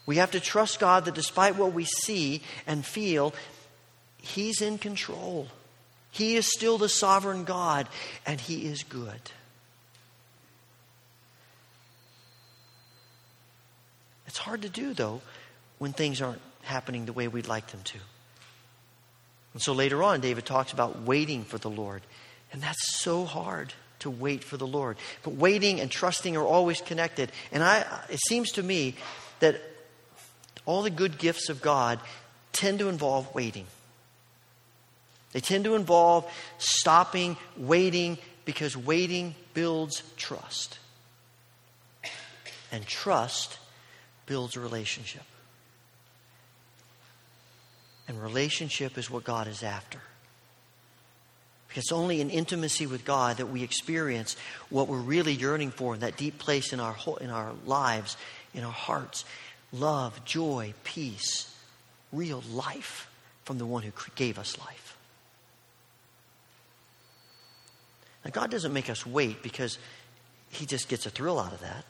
we 0.06 0.18
have 0.18 0.32
to 0.32 0.40
trust 0.40 0.80
God 0.80 1.06
that 1.06 1.16
despite 1.16 1.56
what 1.56 1.74
we 1.74 1.86
see 1.86 2.42
and 2.68 2.86
feel, 2.86 3.34
He's 4.18 4.62
in 4.62 4.78
control. 4.78 5.48
He 6.12 6.36
is 6.36 6.46
still 6.48 6.78
the 6.78 6.90
sovereign 6.90 7.44
God, 7.44 7.88
and 8.26 8.40
He 8.40 8.66
is 8.66 8.84
good. 8.84 9.22
It's 14.28 14.38
hard 14.38 14.64
to 14.64 14.70
do, 14.70 14.94
though, 14.94 15.22
when 15.78 15.94
things 15.94 16.22
aren't 16.22 16.42
happening 16.64 17.06
the 17.06 17.14
way 17.14 17.28
we'd 17.28 17.48
like 17.48 17.68
them 17.68 17.82
to. 17.84 17.98
And 19.54 19.62
so 19.62 19.74
later 19.74 20.02
on, 20.02 20.22
David 20.22 20.46
talks 20.46 20.74
about 20.74 21.02
waiting 21.02 21.44
for 21.44 21.58
the 21.58 21.70
Lord. 21.70 22.02
And 22.52 22.62
that's 22.62 22.98
so 23.00 23.26
hard 23.26 23.74
to 24.00 24.10
wait 24.10 24.44
for 24.44 24.58
the 24.58 24.68
Lord. 24.68 24.98
But 25.24 25.36
waiting 25.36 25.80
and 25.80 25.90
trusting 25.90 26.36
are 26.36 26.46
always 26.46 26.82
connected. 26.82 27.32
And 27.52 27.64
I, 27.64 27.86
it 28.10 28.20
seems 28.28 28.52
to 28.54 28.64
me 28.64 28.96
that 29.40 29.62
all 30.66 30.82
the 30.82 30.90
good 30.90 31.18
gifts 31.18 31.50
of 31.50 31.62
God 31.62 32.00
tend 32.52 32.80
to 32.80 32.90
involve 32.90 33.34
waiting. 33.34 33.66
They 35.34 35.40
tend 35.40 35.66
to 35.66 35.76
involve 35.76 36.32
stopping, 36.60 37.38
waiting, 37.58 38.18
because 38.46 38.78
waiting 38.78 39.36
builds 39.54 40.04
trust. 40.16 40.78
And 42.72 42.86
trust 42.86 43.60
builds 44.26 44.56
relationship. 44.56 45.24
And 48.08 48.22
relationship 48.22 48.98
is 48.98 49.10
what 49.10 49.24
God 49.24 49.48
is 49.48 49.64
after. 49.64 50.00
Because 51.68 51.86
it's 51.86 51.92
only 51.92 52.22
in 52.22 52.30
intimacy 52.30 52.86
with 52.86 53.04
God 53.04 53.38
that 53.38 53.48
we 53.48 53.64
experience 53.64 54.36
what 54.70 54.88
we're 54.88 55.00
really 55.00 55.34
yearning 55.34 55.72
for 55.72 55.96
in 55.96 56.02
that 56.02 56.18
deep 56.18 56.38
place 56.38 56.74
in 56.74 56.80
our, 56.80 56.96
in 57.20 57.32
our 57.32 57.54
lives, 57.66 58.18
in 58.54 58.64
our 58.64 58.72
hearts 58.72 59.26
love, 59.74 60.24
joy, 60.24 60.74
peace, 60.84 61.54
real 62.12 62.44
life 62.52 63.10
from 63.44 63.58
the 63.58 63.66
one 63.66 63.84
who 63.84 63.92
gave 64.16 64.38
us 64.38 64.58
life. 64.60 64.98
Now, 68.24 68.32
God 68.32 68.52
doesn't 68.52 68.72
make 68.72 68.90
us 68.90 69.06
wait 69.06 69.44
because 69.44 69.78
He 70.50 70.66
just 70.66 70.88
gets 70.88 71.06
a 71.06 71.10
thrill 71.10 71.40
out 71.40 71.52
of 71.52 71.60
that. 71.62 71.84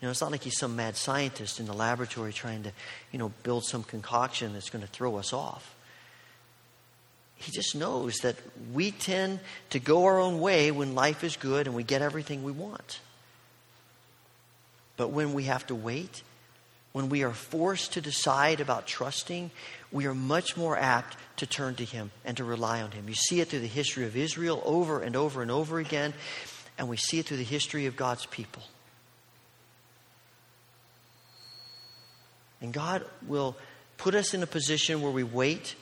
You 0.00 0.06
know, 0.06 0.10
it's 0.10 0.22
not 0.22 0.30
like 0.30 0.42
He's 0.42 0.58
some 0.58 0.76
mad 0.76 0.96
scientist 0.96 1.60
in 1.60 1.66
the 1.66 1.74
laboratory 1.74 2.32
trying 2.32 2.62
to, 2.62 2.72
you 3.12 3.18
know, 3.18 3.32
build 3.42 3.64
some 3.64 3.82
concoction 3.82 4.54
that's 4.54 4.70
going 4.70 4.82
to 4.82 4.90
throw 4.90 5.16
us 5.16 5.32
off. 5.32 5.74
He 7.34 7.52
just 7.52 7.74
knows 7.74 8.18
that 8.18 8.36
we 8.72 8.90
tend 8.90 9.40
to 9.70 9.78
go 9.78 10.04
our 10.04 10.20
own 10.20 10.40
way 10.40 10.70
when 10.70 10.94
life 10.94 11.24
is 11.24 11.36
good 11.36 11.66
and 11.66 11.74
we 11.74 11.82
get 11.82 12.02
everything 12.02 12.42
we 12.42 12.52
want. 12.52 13.00
But 14.98 15.08
when 15.08 15.32
we 15.32 15.44
have 15.44 15.66
to 15.68 15.74
wait, 15.74 16.22
when 16.92 17.08
we 17.08 17.22
are 17.22 17.32
forced 17.32 17.92
to 17.92 18.00
decide 18.00 18.60
about 18.60 18.86
trusting, 18.86 19.50
we 19.92 20.06
are 20.06 20.14
much 20.14 20.56
more 20.56 20.76
apt 20.76 21.16
to 21.36 21.46
turn 21.46 21.76
to 21.76 21.84
Him 21.84 22.10
and 22.24 22.36
to 22.36 22.44
rely 22.44 22.82
on 22.82 22.90
Him. 22.90 23.08
You 23.08 23.14
see 23.14 23.40
it 23.40 23.48
through 23.48 23.60
the 23.60 23.66
history 23.66 24.06
of 24.06 24.16
Israel 24.16 24.60
over 24.64 25.00
and 25.00 25.14
over 25.14 25.42
and 25.42 25.50
over 25.50 25.78
again, 25.78 26.14
and 26.76 26.88
we 26.88 26.96
see 26.96 27.20
it 27.20 27.26
through 27.26 27.36
the 27.36 27.44
history 27.44 27.86
of 27.86 27.96
God's 27.96 28.26
people. 28.26 28.62
And 32.60 32.72
God 32.72 33.04
will 33.26 33.56
put 33.96 34.14
us 34.14 34.34
in 34.34 34.42
a 34.42 34.46
position 34.46 35.00
where 35.00 35.12
we 35.12 35.22
wait, 35.22 35.76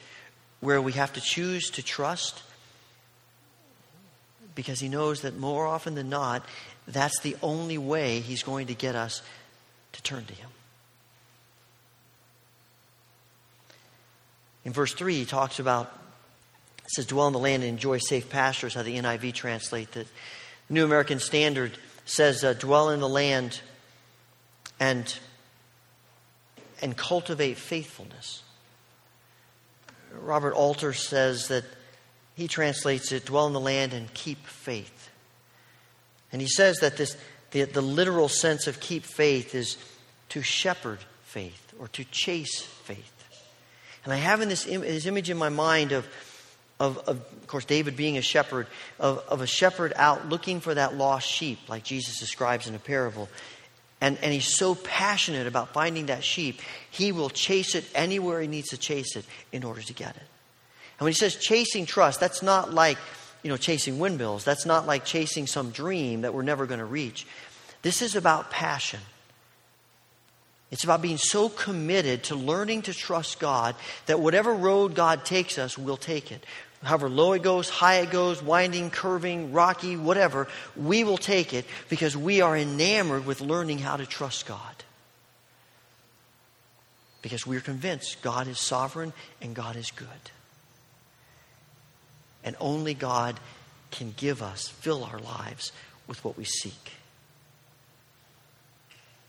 where 0.60 0.80
we 0.80 0.92
have 0.92 1.12
to 1.14 1.20
choose 1.20 1.70
to 1.70 1.82
trust, 1.82 2.42
because 4.54 4.78
He 4.78 4.88
knows 4.88 5.22
that 5.22 5.38
more 5.38 5.66
often 5.66 5.94
than 5.94 6.10
not, 6.10 6.44
that's 6.86 7.20
the 7.20 7.36
only 7.42 7.78
way 7.78 8.20
He's 8.20 8.42
going 8.42 8.66
to 8.66 8.74
get 8.74 8.94
us 8.94 9.22
to 9.92 10.02
turn 10.02 10.24
to 10.26 10.34
Him. 10.34 10.50
In 14.68 14.75
verse 14.75 14.92
3, 14.92 15.14
he 15.14 15.25
talks 15.25 15.60
about, 15.60 15.90
it 16.84 16.90
says, 16.90 17.06
dwell 17.06 17.26
in 17.26 17.32
the 17.32 17.38
land 17.38 17.62
and 17.62 17.72
enjoy 17.72 17.96
safe 17.96 18.28
pastures, 18.28 18.75
how 18.75 18.82
the 18.82 18.98
NIV 18.98 19.32
translates 19.32 19.96
it. 19.96 20.06
New 20.68 20.84
American 20.84 21.20
Standard 21.20 21.72
says, 22.04 22.44
uh, 22.44 22.52
dwell 22.52 22.90
in 22.90 23.00
the 23.00 23.08
land 23.08 23.62
and, 24.78 25.18
and 26.82 26.98
cultivate 26.98 27.56
faithfulness. 27.56 28.42
Robert 30.12 30.52
Alter 30.52 30.92
says 30.92 31.48
that 31.48 31.64
he 32.34 32.46
translates 32.46 33.10
it, 33.10 33.25
dwell 33.25 33.46
in 33.46 33.54
the 33.54 33.60
land 33.60 33.94
and 33.94 34.12
keep 34.12 34.46
faith. 34.46 35.08
And 36.30 36.42
he 36.42 36.48
says 36.48 36.80
that 36.80 36.98
this, 36.98 37.16
the, 37.52 37.64
the 37.64 37.80
literal 37.80 38.28
sense 38.28 38.66
of 38.66 38.80
keep 38.80 39.04
faith 39.04 39.54
is 39.54 39.78
to 40.28 40.42
shepherd 40.42 40.98
faith 41.22 41.72
or 41.80 41.88
to 41.88 42.04
chase 42.04 42.60
faith. 42.60 43.17
And 44.08 44.14
I 44.14 44.20
have 44.20 44.40
in 44.40 44.48
this, 44.48 44.66
Im- 44.66 44.80
this 44.80 45.04
image 45.04 45.28
in 45.28 45.36
my 45.36 45.50
mind 45.50 45.92
of, 45.92 46.06
of, 46.80 46.96
of, 47.00 47.16
of 47.18 47.46
course, 47.46 47.66
David 47.66 47.94
being 47.94 48.16
a 48.16 48.22
shepherd, 48.22 48.66
of, 48.98 49.18
of 49.28 49.42
a 49.42 49.46
shepherd 49.46 49.92
out 49.96 50.30
looking 50.30 50.60
for 50.60 50.72
that 50.72 50.96
lost 50.96 51.28
sheep, 51.28 51.58
like 51.68 51.84
Jesus 51.84 52.18
describes 52.18 52.66
in 52.66 52.74
a 52.74 52.78
parable. 52.78 53.28
And, 54.00 54.16
and 54.22 54.32
he's 54.32 54.46
so 54.46 54.74
passionate 54.74 55.46
about 55.46 55.74
finding 55.74 56.06
that 56.06 56.24
sheep, 56.24 56.62
he 56.90 57.12
will 57.12 57.28
chase 57.28 57.74
it 57.74 57.84
anywhere 57.94 58.40
he 58.40 58.48
needs 58.48 58.70
to 58.70 58.78
chase 58.78 59.14
it 59.14 59.26
in 59.52 59.62
order 59.62 59.82
to 59.82 59.92
get 59.92 60.16
it. 60.16 60.22
And 60.98 61.04
when 61.04 61.12
he 61.12 61.18
says 61.18 61.36
chasing 61.36 61.84
trust, 61.84 62.18
that's 62.18 62.42
not 62.42 62.72
like, 62.72 62.96
you 63.42 63.50
know, 63.50 63.58
chasing 63.58 63.98
windmills. 63.98 64.42
That's 64.42 64.64
not 64.64 64.86
like 64.86 65.04
chasing 65.04 65.46
some 65.46 65.70
dream 65.70 66.22
that 66.22 66.32
we're 66.32 66.40
never 66.40 66.64
going 66.64 66.80
to 66.80 66.86
reach. 66.86 67.26
This 67.82 68.00
is 68.00 68.16
about 68.16 68.50
passion. 68.50 69.00
It's 70.70 70.84
about 70.84 71.00
being 71.00 71.16
so 71.16 71.48
committed 71.48 72.25
to 72.25 72.34
learning 72.34 72.82
to 72.82 72.94
trust 72.94 73.38
God 73.38 73.75
that 74.06 74.20
whatever 74.20 74.52
road 74.52 74.94
God 74.94 75.25
takes 75.25 75.56
us, 75.56 75.78
we'll 75.78 75.96
take 75.96 76.30
it. 76.30 76.44
However 76.82 77.08
low 77.08 77.32
it 77.32 77.42
goes, 77.42 77.68
high 77.68 78.00
it 78.00 78.10
goes, 78.10 78.42
winding, 78.42 78.90
curving, 78.90 79.52
rocky, 79.52 79.96
whatever, 79.96 80.46
we 80.76 81.04
will 81.04 81.18
take 81.18 81.52
it 81.52 81.64
because 81.88 82.16
we 82.16 82.40
are 82.40 82.56
enamored 82.56 83.26
with 83.26 83.40
learning 83.40 83.78
how 83.78 83.96
to 83.96 84.06
trust 84.06 84.46
God. 84.46 84.75
Because 87.20 87.46
we're 87.46 87.60
convinced 87.60 88.22
God 88.22 88.46
is 88.46 88.60
sovereign 88.60 89.12
and 89.40 89.54
God 89.54 89.75
is 89.75 89.90
good. 89.90 90.06
And 92.44 92.54
only 92.60 92.94
God 92.94 93.40
can 93.90 94.14
give 94.16 94.40
us, 94.42 94.68
fill 94.68 95.02
our 95.02 95.18
lives 95.18 95.72
with 96.06 96.25
what 96.25 96.37
we 96.37 96.44
seek. 96.44 96.92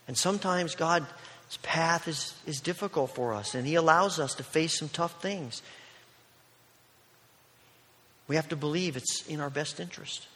And 0.08 0.18
sometimes 0.18 0.76
God's 1.50 1.58
path 1.64 2.08
is, 2.08 2.36
is 2.46 2.62
difficult 2.62 3.16
for 3.16 3.34
us, 3.34 3.56
and 3.56 3.66
He 3.66 3.74
allows 3.74 4.20
us 4.20 4.36
to 4.36 4.44
face 4.44 4.78
some 4.78 4.88
tough 4.88 5.20
things. 5.20 5.64
We 8.28 8.36
have 8.36 8.50
to 8.50 8.56
believe 8.56 8.96
it's 8.96 9.26
in 9.26 9.40
our 9.40 9.50
best 9.50 9.80
interest. 9.80 10.28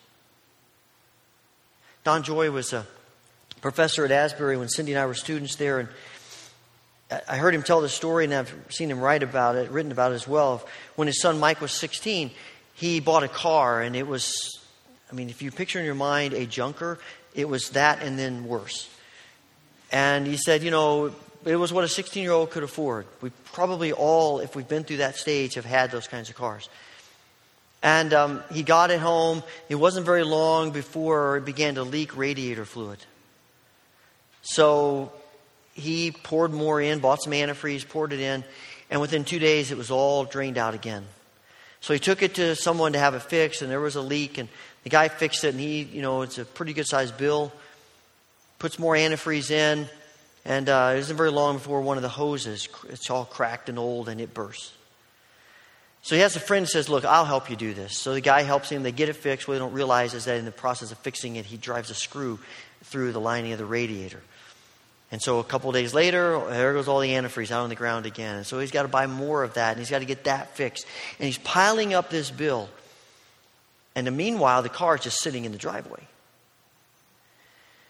Don 2.04 2.24
Joy 2.24 2.50
was 2.50 2.74
a 2.74 2.88
professor 3.62 4.04
at 4.04 4.12
Asbury 4.12 4.58
when 4.58 4.70
Cindy 4.70 4.94
and 4.94 5.00
I 5.00 5.06
were 5.06 5.14
students 5.14 5.56
there, 5.56 5.80
and 5.80 5.90
I 7.30 7.38
heard 7.38 7.54
him 7.54 7.62
tell 7.62 7.82
the 7.82 7.90
story, 7.90 8.26
and 8.26 8.34
I've 8.34 8.56
seen 8.70 8.90
him 8.90 9.00
write 9.00 9.22
about 9.22 9.56
it, 9.56 9.70
written 9.70 9.92
about 9.92 10.14
it 10.14 10.16
as 10.16 10.28
well. 10.28 10.66
When 10.96 11.06
his 11.06 11.22
son 11.22 11.40
Mike 11.40 11.62
was 11.62 11.72
16, 11.74 12.32
he 12.74 13.00
bought 13.00 13.22
a 13.22 13.28
car, 13.28 13.84
and 13.84 13.96
it 13.96 14.08
was, 14.08 14.60
I 15.12 15.14
mean, 15.14 15.30
if 15.30 15.44
you 15.44 15.52
picture 15.52 15.78
in 15.78 15.86
your 15.86 15.94
mind 15.94 16.34
a 16.34 16.48
junker, 16.48 16.98
it 17.36 17.48
was 17.48 17.70
that 17.70 18.02
and 18.02 18.18
then 18.18 18.46
worse. 18.48 18.90
And 19.94 20.26
he 20.26 20.38
said, 20.38 20.64
you 20.64 20.72
know, 20.72 21.14
it 21.46 21.56
was 21.56 21.72
what 21.72 21.84
a 21.84 21.88
16 21.88 22.24
year 22.24 22.32
old 22.32 22.50
could 22.50 22.64
afford. 22.64 23.06
We 23.22 23.30
probably 23.54 23.94
all, 23.94 24.40
if 24.40 24.56
we've 24.56 24.68
been 24.68 24.84
through 24.84 24.98
that 24.98 25.16
stage, 25.16 25.54
have 25.54 25.66
had 25.66 25.92
those 25.92 26.08
kinds 26.08 26.30
of 26.30 26.36
cars. 26.36 26.68
And 27.84 28.12
um, 28.12 28.44
he 28.52 28.64
got 28.64 28.90
it 28.90 29.00
home. 29.00 29.44
It 29.70 29.76
wasn't 29.76 30.08
very 30.08 30.24
long 30.24 30.72
before 30.72 31.38
it 31.38 31.46
began 31.46 31.76
to 31.76 31.84
leak 31.84 32.18
radiator 32.18 32.66
fluid. 32.66 32.98
So 34.42 35.12
he 35.74 36.10
poured 36.12 36.52
more 36.52 36.82
in, 36.82 37.00
bought 37.00 37.22
some 37.22 37.34
antifreeze, 37.34 37.88
poured 37.88 38.14
it 38.14 38.20
in, 38.20 38.44
and 38.90 39.00
within 39.00 39.24
two 39.24 39.40
days 39.40 39.72
it 39.72 39.78
was 39.78 39.92
all 39.92 40.26
drained 40.26 40.58
out 40.58 40.74
again. 40.74 41.06
So 41.82 41.94
he 41.94 42.00
took 42.00 42.24
it 42.24 42.36
to 42.36 42.56
someone 42.56 42.94
to 42.94 43.00
have 43.00 43.14
it 43.14 43.22
fixed, 43.22 43.62
and 43.62 43.70
there 43.70 43.80
was 43.80 43.96
a 43.96 44.02
leak, 44.02 44.40
and 44.40 44.50
the 44.84 44.90
guy 44.90 45.08
fixed 45.08 45.44
it, 45.44 45.50
and 45.50 45.60
he, 45.60 45.84
you 45.84 46.02
know, 46.02 46.24
it's 46.24 46.40
a 46.40 46.46
pretty 46.46 46.74
good 46.74 46.88
sized 46.88 47.18
bill. 47.18 47.52
Puts 48.64 48.80
more 48.80 48.96
antifreeze 48.96 49.52
in, 49.52 49.90
and 50.46 50.70
uh, 50.70 50.94
it 50.96 51.00
isn't 51.00 51.18
very 51.18 51.32
long 51.32 51.58
before 51.58 51.82
one 51.82 51.98
of 51.98 52.02
the 52.02 52.08
hoses, 52.08 52.70
it's 52.88 53.10
all 53.10 53.26
cracked 53.26 53.68
and 53.68 53.78
old, 53.78 54.08
and 54.08 54.22
it 54.22 54.34
bursts. 54.34 54.72
So 56.02 56.16
he 56.16 56.22
has 56.22 56.38
a 56.38 56.40
friend 56.40 56.66
says, 56.66 56.88
Look, 56.88 57.04
I'll 57.04 57.26
help 57.26 57.50
you 57.50 57.58
do 57.58 57.74
this. 57.74 57.98
So 57.98 58.14
the 58.14 58.22
guy 58.22 58.44
helps 58.44 58.70
him. 58.70 58.82
They 58.84 58.94
get 58.94 59.10
it 59.10 59.18
fixed. 59.18 59.50
What 59.50 59.56
they 59.56 59.60
don't 59.60 59.74
realize 59.74 60.14
is 60.14 60.24
that 60.24 60.38
in 60.38 60.46
the 60.46 60.52
process 60.54 60.94
of 60.94 60.98
fixing 61.00 61.36
it, 61.36 61.44
he 61.46 61.58
drives 61.58 61.90
a 61.90 61.94
screw 61.94 62.40
through 62.86 63.12
the 63.12 63.20
lining 63.20 63.52
of 63.52 63.58
the 63.58 63.66
radiator. 63.66 64.22
And 65.12 65.22
so 65.22 65.40
a 65.40 65.44
couple 65.44 65.70
days 65.74 65.94
later, 65.94 66.42
there 66.50 66.72
goes 66.72 66.88
all 66.88 67.02
the 67.02 67.10
antifreeze 67.10 67.52
out 67.52 67.64
on 67.64 67.70
the 67.70 67.76
ground 67.76 68.06
again. 68.06 68.38
And 68.38 68.46
so 68.46 68.62
he's 68.62 68.72
got 68.72 68.84
to 68.84 68.88
buy 68.88 69.08
more 69.08 69.44
of 69.44 69.56
that, 69.56 69.72
and 69.72 69.80
he's 69.80 69.90
got 69.90 70.00
to 70.00 70.06
get 70.06 70.24
that 70.24 70.56
fixed. 70.56 70.86
And 71.20 71.26
he's 71.26 71.38
piling 71.40 71.94
up 71.94 72.10
this 72.10 72.32
bill. 72.32 72.70
And 73.94 74.10
meanwhile, 74.16 74.64
the 74.64 74.70
car 74.70 74.96
is 74.96 75.02
just 75.02 75.20
sitting 75.20 75.44
in 75.44 75.52
the 75.52 75.58
driveway. 75.58 76.08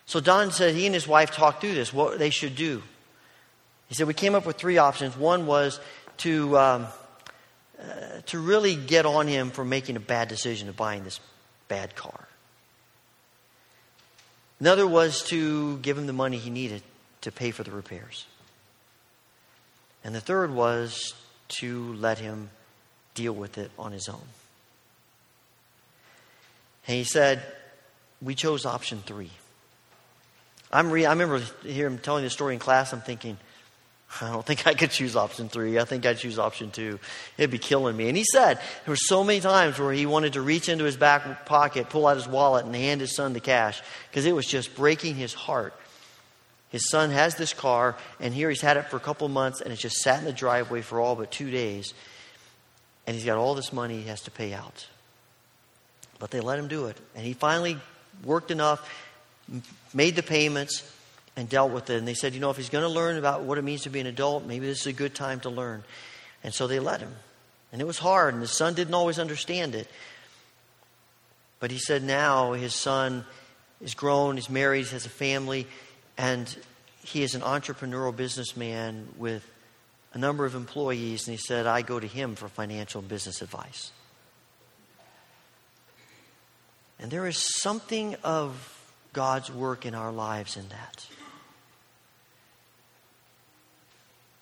So 0.06 0.20
Don 0.20 0.52
said 0.52 0.76
he 0.76 0.86
and 0.86 0.94
his 0.94 1.08
wife 1.08 1.32
talked 1.32 1.62
through 1.62 1.76
this, 1.76 1.94
what 1.94 2.20
they 2.20 2.30
should 2.30 2.56
do. 2.56 2.84
He 3.88 3.96
said, 3.96 4.08
We 4.08 4.14
came 4.14 4.36
up 4.36 4.46
with 4.46 4.58
three 4.58 4.78
options. 4.78 5.18
One 5.18 5.46
was 5.46 5.80
to. 6.18 6.58
Um, 6.58 6.88
uh, 7.84 8.22
to 8.28 8.40
really 8.40 8.76
get 8.76 9.06
on 9.06 9.28
him 9.28 9.50
for 9.50 9.66
making 9.66 9.98
a 9.98 10.00
bad 10.00 10.30
decision 10.30 10.70
of 10.70 10.78
buying 10.78 11.04
this 11.04 11.20
bad 11.68 11.96
car. 11.96 12.28
Another 14.60 14.88
was 14.88 15.24
to 15.24 15.78
give 15.80 15.98
him 15.98 16.08
the 16.08 16.14
money 16.14 16.38
he 16.38 16.50
needed 16.50 16.82
to 17.22 17.32
pay 17.32 17.52
for 17.52 17.64
the 17.64 17.72
repairs. 17.72 18.26
And 20.04 20.16
the 20.16 20.22
third 20.22 20.54
was 20.54 21.14
to 21.60 21.94
let 21.96 22.20
him 22.20 22.50
deal 23.16 23.34
with 23.34 23.58
it 23.58 23.72
on 23.78 23.92
his 23.92 24.08
own. 24.08 24.28
And 26.88 26.96
he 26.96 27.04
said, 27.04 27.44
We 28.22 28.36
chose 28.36 28.66
option 28.66 29.04
three. 29.06 29.32
I'm 30.74 30.92
re- 30.92 31.06
I 31.06 31.12
remember 31.12 31.40
hearing 31.64 31.94
him 31.94 32.00
telling 32.00 32.24
this 32.24 32.34
story 32.34 32.56
in 32.56 32.60
class. 32.60 32.94
I'm 32.94 33.02
thinking, 33.02 33.38
I 34.20 34.32
don't 34.32 34.46
think 34.46 34.68
I 34.68 34.74
could 34.74 34.92
choose 34.92 35.16
option 35.16 35.50
three. 35.50 35.80
I 35.80 35.86
think 35.86 36.06
I'd 36.06 36.18
choose 36.18 36.40
option 36.40 36.72
two. 36.72 37.00
It'd 37.38 37.52
be 37.52 37.60
killing 37.60 37.96
me. 37.96 38.08
And 38.10 38.18
he 38.18 38.24
said 38.24 38.58
there 38.58 38.92
were 38.92 38.96
so 38.96 39.24
many 39.24 39.40
times 39.40 39.80
where 39.80 39.94
he 39.94 40.06
wanted 40.06 40.34
to 40.34 40.42
reach 40.42 40.70
into 40.70 40.84
his 40.84 40.98
back 40.98 41.46
pocket, 41.46 41.90
pull 41.90 42.08
out 42.08 42.18
his 42.18 42.28
wallet, 42.28 42.66
and 42.66 42.76
hand 42.76 43.02
his 43.02 43.16
son 43.16 43.34
the 43.34 43.40
cash 43.40 43.82
because 44.10 44.26
it 44.26 44.36
was 44.36 44.46
just 44.46 44.76
breaking 44.76 45.16
his 45.16 45.34
heart. 45.34 45.74
His 46.70 46.90
son 46.90 47.12
has 47.12 47.36
this 47.36 47.54
car, 47.54 47.96
and 48.20 48.34
here 48.34 48.50
he's 48.50 48.62
had 48.62 48.78
it 48.78 48.88
for 48.88 48.98
a 48.98 49.00
couple 49.00 49.30
months, 49.30 49.62
and 49.62 49.72
it's 49.72 49.82
just 49.82 49.98
sat 49.98 50.20
in 50.20 50.26
the 50.26 50.34
driveway 50.34 50.82
for 50.82 51.00
all 51.00 51.16
but 51.16 51.30
two 51.30 51.52
days. 51.52 51.94
And 53.06 53.16
he's 53.16 53.26
got 53.26 53.38
all 53.38 53.54
this 53.54 53.72
money 53.72 54.02
he 54.02 54.08
has 54.08 54.22
to 54.22 54.32
pay 54.32 54.54
out. 54.54 54.88
But 56.18 56.32
they 56.32 56.40
let 56.40 56.58
him 56.58 56.68
do 56.68 56.88
it. 56.88 56.98
And 57.16 57.26
he 57.26 57.34
finally 57.34 57.78
worked 58.24 58.50
enough, 58.50 58.90
made 59.94 60.16
the 60.16 60.24
payments, 60.24 60.84
and 61.36 61.50
dealt 61.50 61.72
with 61.72 61.90
it. 61.90 61.98
And 61.98 62.08
they 62.08 62.14
said, 62.14 62.34
you 62.34 62.40
know, 62.40 62.50
if 62.50 62.58
he's 62.58 62.70
going 62.70 62.84
to 62.84 62.90
learn 62.90 63.18
about 63.18 63.44
what 63.44 63.58
it 63.58 63.64
means 63.64 63.84
to 63.84 63.90
be 63.90 64.00
an 64.00 64.08
adult, 64.08 64.46
maybe 64.46 64.68
this 64.68 64.82
is 64.82 64.88
a 64.88 64.94
good 64.94 65.16
time 65.16 65.40
to 65.42 65.50
learn. 65.50 65.84
And 66.44 66.54
so 66.54 66.68
they 66.68 66.80
let 66.80 67.00
him. 67.00 67.14
And 67.72 67.82
it 67.82 67.86
was 67.86 67.98
hard, 67.98 68.34
and 68.34 68.42
his 68.42 68.52
son 68.52 68.76
didn't 68.76 68.94
always 68.94 69.18
understand 69.18 69.74
it. 69.74 69.88
But 71.60 71.72
he 71.72 71.80
said 71.80 72.04
now 72.04 72.54
his 72.54 72.76
son 72.76 73.26
is 73.82 73.96
grown, 73.96 74.36
he's 74.36 74.50
married, 74.50 74.86
he 74.86 74.92
has 74.92 75.06
a 75.06 75.10
family, 75.10 75.66
and 76.18 76.56
he 77.04 77.24
is 77.24 77.34
an 77.36 77.42
entrepreneurial 77.42 78.16
businessman 78.16 79.08
with 79.18 79.50
a 80.14 80.18
number 80.20 80.46
of 80.46 80.54
employees. 80.54 81.28
And 81.28 81.36
he 81.36 81.42
said, 81.44 81.66
I 81.66 81.82
go 81.82 82.00
to 82.00 82.08
him 82.08 82.36
for 82.36 82.48
financial 82.48 83.00
and 83.00 83.10
business 83.10 83.42
advice. 83.42 83.92
And 87.00 87.10
there 87.10 87.26
is 87.26 87.38
something 87.60 88.16
of 88.24 88.83
God's 89.14 89.52
work 89.52 89.86
in 89.86 89.96
our 89.96 90.12
lives 90.12 90.58
in 90.58 90.68
that. 90.70 91.06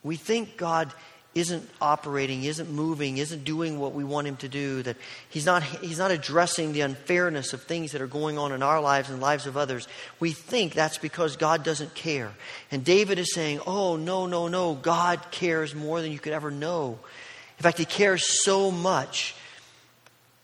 We 0.04 0.16
think 0.16 0.58
God 0.58 0.92
isn't 1.34 1.68
operating, 1.80 2.44
isn't 2.44 2.70
moving, 2.70 3.18
isn't 3.18 3.46
doing 3.46 3.80
what 3.80 3.94
we 3.94 4.04
want 4.04 4.28
him 4.28 4.36
to 4.38 4.50
do, 4.50 4.84
that 4.84 4.98
he's 5.30 5.46
not, 5.46 5.64
he's 5.64 5.98
not 5.98 6.12
addressing 6.12 6.74
the 6.74 6.82
unfairness 6.82 7.54
of 7.54 7.64
things 7.64 7.94
that 7.94 8.02
are 8.02 8.08
going 8.08 8.38
on 8.38 8.52
in 8.52 8.62
our 8.62 8.82
lives 8.82 9.10
and 9.10 9.22
lives 9.22 9.46
of 9.46 9.56
others. 9.56 9.88
We 10.20 10.34
think 10.34 10.74
that's 10.74 10.98
because 10.98 11.38
God 11.38 11.64
doesn't 11.64 11.94
care. 11.94 12.32
And 12.70 12.84
David 12.84 13.18
is 13.18 13.34
saying, 13.34 13.62
Oh, 13.66 13.96
no, 13.96 14.26
no, 14.26 14.50
no. 14.50 14.74
God 14.74 15.32
cares 15.32 15.74
more 15.74 16.02
than 16.02 16.12
you 16.12 16.20
could 16.20 16.34
ever 16.34 16.52
know. 16.52 17.00
In 17.58 17.64
fact, 17.64 17.78
he 17.78 17.86
cares 17.86 18.44
so 18.44 18.70
much 18.70 19.36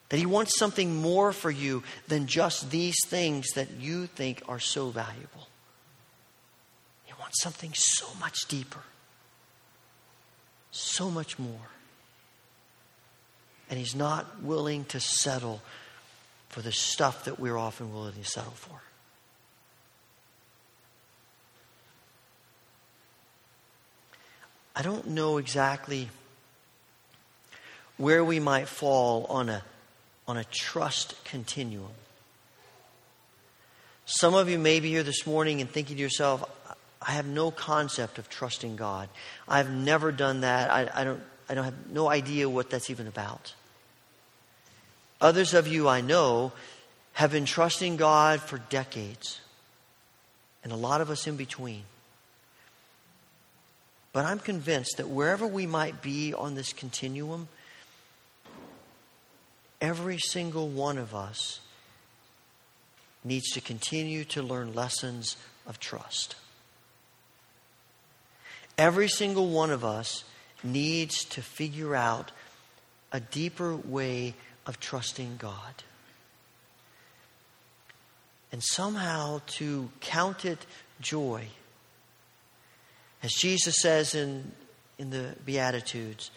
that 0.09 0.17
he 0.17 0.25
wants 0.25 0.57
something 0.57 0.95
more 0.95 1.33
for 1.33 1.51
you 1.51 1.83
than 2.07 2.27
just 2.27 2.71
these 2.71 2.95
things 3.05 3.51
that 3.55 3.71
you 3.79 4.07
think 4.07 4.41
are 4.47 4.59
so 4.59 4.89
valuable. 4.89 5.47
He 7.05 7.13
wants 7.19 7.41
something 7.41 7.71
so 7.73 8.07
much 8.19 8.47
deeper 8.47 8.81
so 10.77 11.09
much 11.09 11.39
more. 11.39 11.69
And 13.69 13.79
He's 13.79 13.95
not 13.95 14.41
willing 14.43 14.85
to 14.85 14.99
settle 14.99 15.61
for 16.49 16.61
the 16.61 16.71
stuff 16.71 17.25
that 17.25 17.39
we're 17.39 17.57
often 17.57 17.91
willing 17.91 18.13
to 18.13 18.23
settle 18.23 18.51
for. 18.51 18.79
I 24.75 24.83
don't 24.83 25.07
know 25.07 25.37
exactly 25.37 26.09
where 27.97 28.23
we 28.23 28.39
might 28.39 28.67
fall 28.67 29.25
on 29.25 29.49
a, 29.49 29.63
on 30.27 30.37
a 30.37 30.43
trust 30.43 31.23
continuum. 31.23 31.91
Some 34.05 34.33
of 34.33 34.49
you 34.49 34.59
may 34.59 34.79
be 34.79 34.89
here 34.89 35.03
this 35.03 35.25
morning 35.27 35.61
and 35.61 35.69
thinking 35.69 35.97
to 35.97 36.01
yourself, 36.01 36.43
I 37.01 37.11
have 37.11 37.25
no 37.25 37.51
concept 37.51 38.17
of 38.17 38.29
trusting 38.29 38.75
God. 38.75 39.09
I've 39.47 39.71
never 39.71 40.11
done 40.11 40.41
that. 40.41 40.71
I, 40.71 40.89
I, 40.93 41.03
don't, 41.03 41.21
I 41.49 41.55
don't 41.55 41.65
have 41.65 41.91
no 41.91 42.09
idea 42.09 42.49
what 42.49 42.69
that's 42.69 42.89
even 42.89 43.07
about. 43.07 43.53
Others 45.21 45.53
of 45.53 45.67
you 45.67 45.87
I 45.87 46.01
know 46.01 46.51
have 47.13 47.31
been 47.31 47.45
trusting 47.45 47.97
God 47.97 48.41
for 48.41 48.57
decades. 48.57 49.39
and 50.63 50.73
a 50.73 50.75
lot 50.75 50.99
of 50.99 51.09
us 51.09 51.27
in 51.27 51.37
between. 51.37 51.83
But 54.11 54.25
I'm 54.25 54.39
convinced 54.39 54.97
that 54.97 55.07
wherever 55.07 55.47
we 55.47 55.65
might 55.65 56.01
be 56.01 56.33
on 56.33 56.55
this 56.55 56.73
continuum, 56.73 57.47
every 59.81 60.17
single 60.17 60.67
one 60.67 60.97
of 60.97 61.13
us 61.13 61.59
needs 63.23 63.51
to 63.51 63.61
continue 63.61 64.23
to 64.25 64.41
learn 64.41 64.73
lessons 64.73 65.37
of 65.65 65.79
trust. 65.79 66.35
Every 68.77 69.07
single 69.07 69.49
one 69.49 69.71
of 69.71 69.83
us 69.83 70.23
needs 70.63 71.25
to 71.25 71.41
figure 71.41 71.95
out 71.95 72.31
a 73.11 73.19
deeper 73.19 73.75
way 73.75 74.35
of 74.65 74.79
trusting 74.79 75.37
God. 75.37 75.83
And 78.51 78.63
somehow 78.63 79.41
to 79.47 79.89
count 79.99 80.45
it 80.45 80.65
joy. 81.01 81.47
As 83.23 83.31
Jesus 83.33 83.75
says 83.81 84.15
in, 84.15 84.51
in 84.97 85.09
the 85.09 85.35
Beatitudes, 85.45 86.31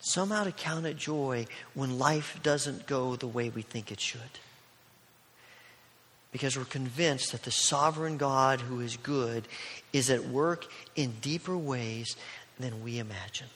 somehow 0.00 0.44
to 0.44 0.52
count 0.52 0.86
it 0.86 0.96
joy 0.96 1.46
when 1.74 1.98
life 1.98 2.40
doesn't 2.42 2.86
go 2.86 3.16
the 3.16 3.26
way 3.26 3.50
we 3.50 3.62
think 3.62 3.92
it 3.92 4.00
should. 4.00 4.20
Because 6.32 6.56
we're 6.56 6.64
convinced 6.64 7.32
that 7.32 7.42
the 7.42 7.50
sovereign 7.50 8.16
God 8.16 8.60
who 8.60 8.80
is 8.80 8.96
good 8.96 9.46
is 9.92 10.10
at 10.10 10.26
work 10.26 10.66
in 10.96 11.12
deeper 11.20 11.56
ways 11.56 12.16
than 12.58 12.82
we 12.82 12.98
imagine. 12.98 13.48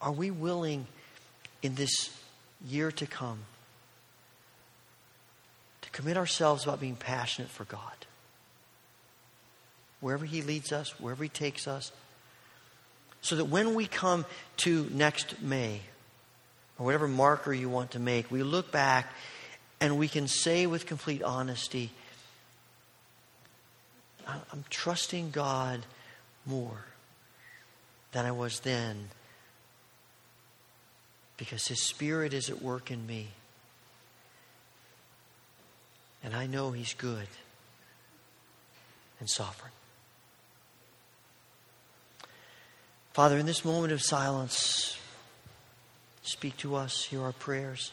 Are 0.00 0.12
we 0.12 0.32
willing 0.32 0.86
in 1.62 1.76
this 1.76 2.10
year 2.66 2.90
to 2.90 3.06
come 3.06 3.38
to 5.82 5.90
commit 5.90 6.16
ourselves 6.16 6.64
about 6.64 6.80
being 6.80 6.96
passionate 6.96 7.50
for 7.50 7.62
God? 7.64 8.06
Wherever 10.02 10.26
He 10.26 10.42
leads 10.42 10.72
us, 10.72 11.00
wherever 11.00 11.22
He 11.22 11.30
takes 11.30 11.66
us, 11.66 11.92
so 13.22 13.36
that 13.36 13.44
when 13.44 13.74
we 13.74 13.86
come 13.86 14.26
to 14.58 14.88
next 14.92 15.40
May, 15.40 15.80
or 16.76 16.84
whatever 16.84 17.06
marker 17.06 17.52
you 17.52 17.70
want 17.70 17.92
to 17.92 18.00
make, 18.00 18.30
we 18.30 18.42
look 18.42 18.72
back 18.72 19.10
and 19.80 19.96
we 19.96 20.08
can 20.08 20.26
say 20.26 20.66
with 20.66 20.86
complete 20.86 21.22
honesty, 21.22 21.90
I'm 24.26 24.64
trusting 24.70 25.30
God 25.30 25.80
more 26.44 26.84
than 28.10 28.26
I 28.26 28.32
was 28.32 28.60
then 28.60 29.08
because 31.36 31.68
His 31.68 31.82
Spirit 31.82 32.34
is 32.34 32.50
at 32.50 32.60
work 32.60 32.90
in 32.90 33.06
me. 33.06 33.28
And 36.24 36.34
I 36.34 36.46
know 36.46 36.72
He's 36.72 36.94
good 36.94 37.28
and 39.20 39.28
sovereign. 39.28 39.72
Father, 43.12 43.36
in 43.36 43.44
this 43.44 43.62
moment 43.62 43.92
of 43.92 44.00
silence, 44.00 44.96
speak 46.22 46.56
to 46.56 46.74
us, 46.74 47.04
hear 47.04 47.20
our 47.20 47.32
prayers. 47.32 47.92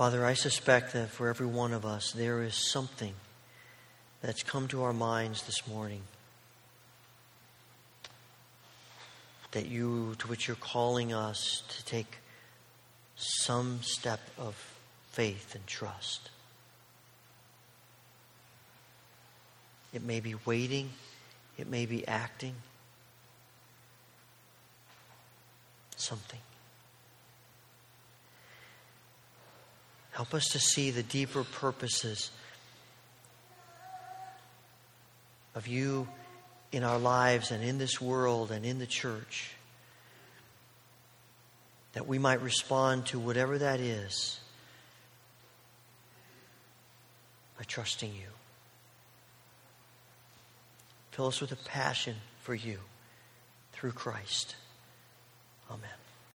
Father, 0.00 0.24
I 0.24 0.32
suspect 0.32 0.94
that 0.94 1.10
for 1.10 1.28
every 1.28 1.46
one 1.46 1.74
of 1.74 1.84
us, 1.84 2.12
there 2.12 2.42
is 2.42 2.54
something 2.54 3.12
that's 4.22 4.42
come 4.42 4.66
to 4.68 4.82
our 4.82 4.94
minds 4.94 5.42
this 5.42 5.68
morning 5.68 6.00
that 9.50 9.66
you, 9.66 10.14
to 10.20 10.26
which 10.26 10.48
you're 10.48 10.56
calling 10.56 11.12
us 11.12 11.62
to 11.68 11.84
take 11.84 12.16
some 13.14 13.80
step 13.82 14.20
of 14.38 14.54
faith 15.10 15.54
and 15.54 15.66
trust. 15.66 16.30
It 19.92 20.02
may 20.02 20.20
be 20.20 20.34
waiting, 20.46 20.88
it 21.58 21.68
may 21.68 21.84
be 21.84 22.08
acting. 22.08 22.54
Something. 25.98 26.40
Help 30.12 30.34
us 30.34 30.46
to 30.48 30.58
see 30.58 30.90
the 30.90 31.02
deeper 31.02 31.44
purposes 31.44 32.30
of 35.54 35.66
you 35.66 36.08
in 36.72 36.84
our 36.84 36.98
lives 36.98 37.50
and 37.50 37.62
in 37.62 37.78
this 37.78 38.00
world 38.00 38.50
and 38.50 38.64
in 38.64 38.78
the 38.78 38.86
church. 38.86 39.52
That 41.92 42.06
we 42.06 42.18
might 42.18 42.42
respond 42.42 43.06
to 43.06 43.18
whatever 43.18 43.58
that 43.58 43.80
is 43.80 44.38
by 47.58 47.64
trusting 47.64 48.12
you. 48.12 48.28
Fill 51.10 51.26
us 51.26 51.40
with 51.40 51.52
a 51.52 51.56
passion 51.56 52.16
for 52.42 52.54
you 52.54 52.78
through 53.72 53.92
Christ. 53.92 54.54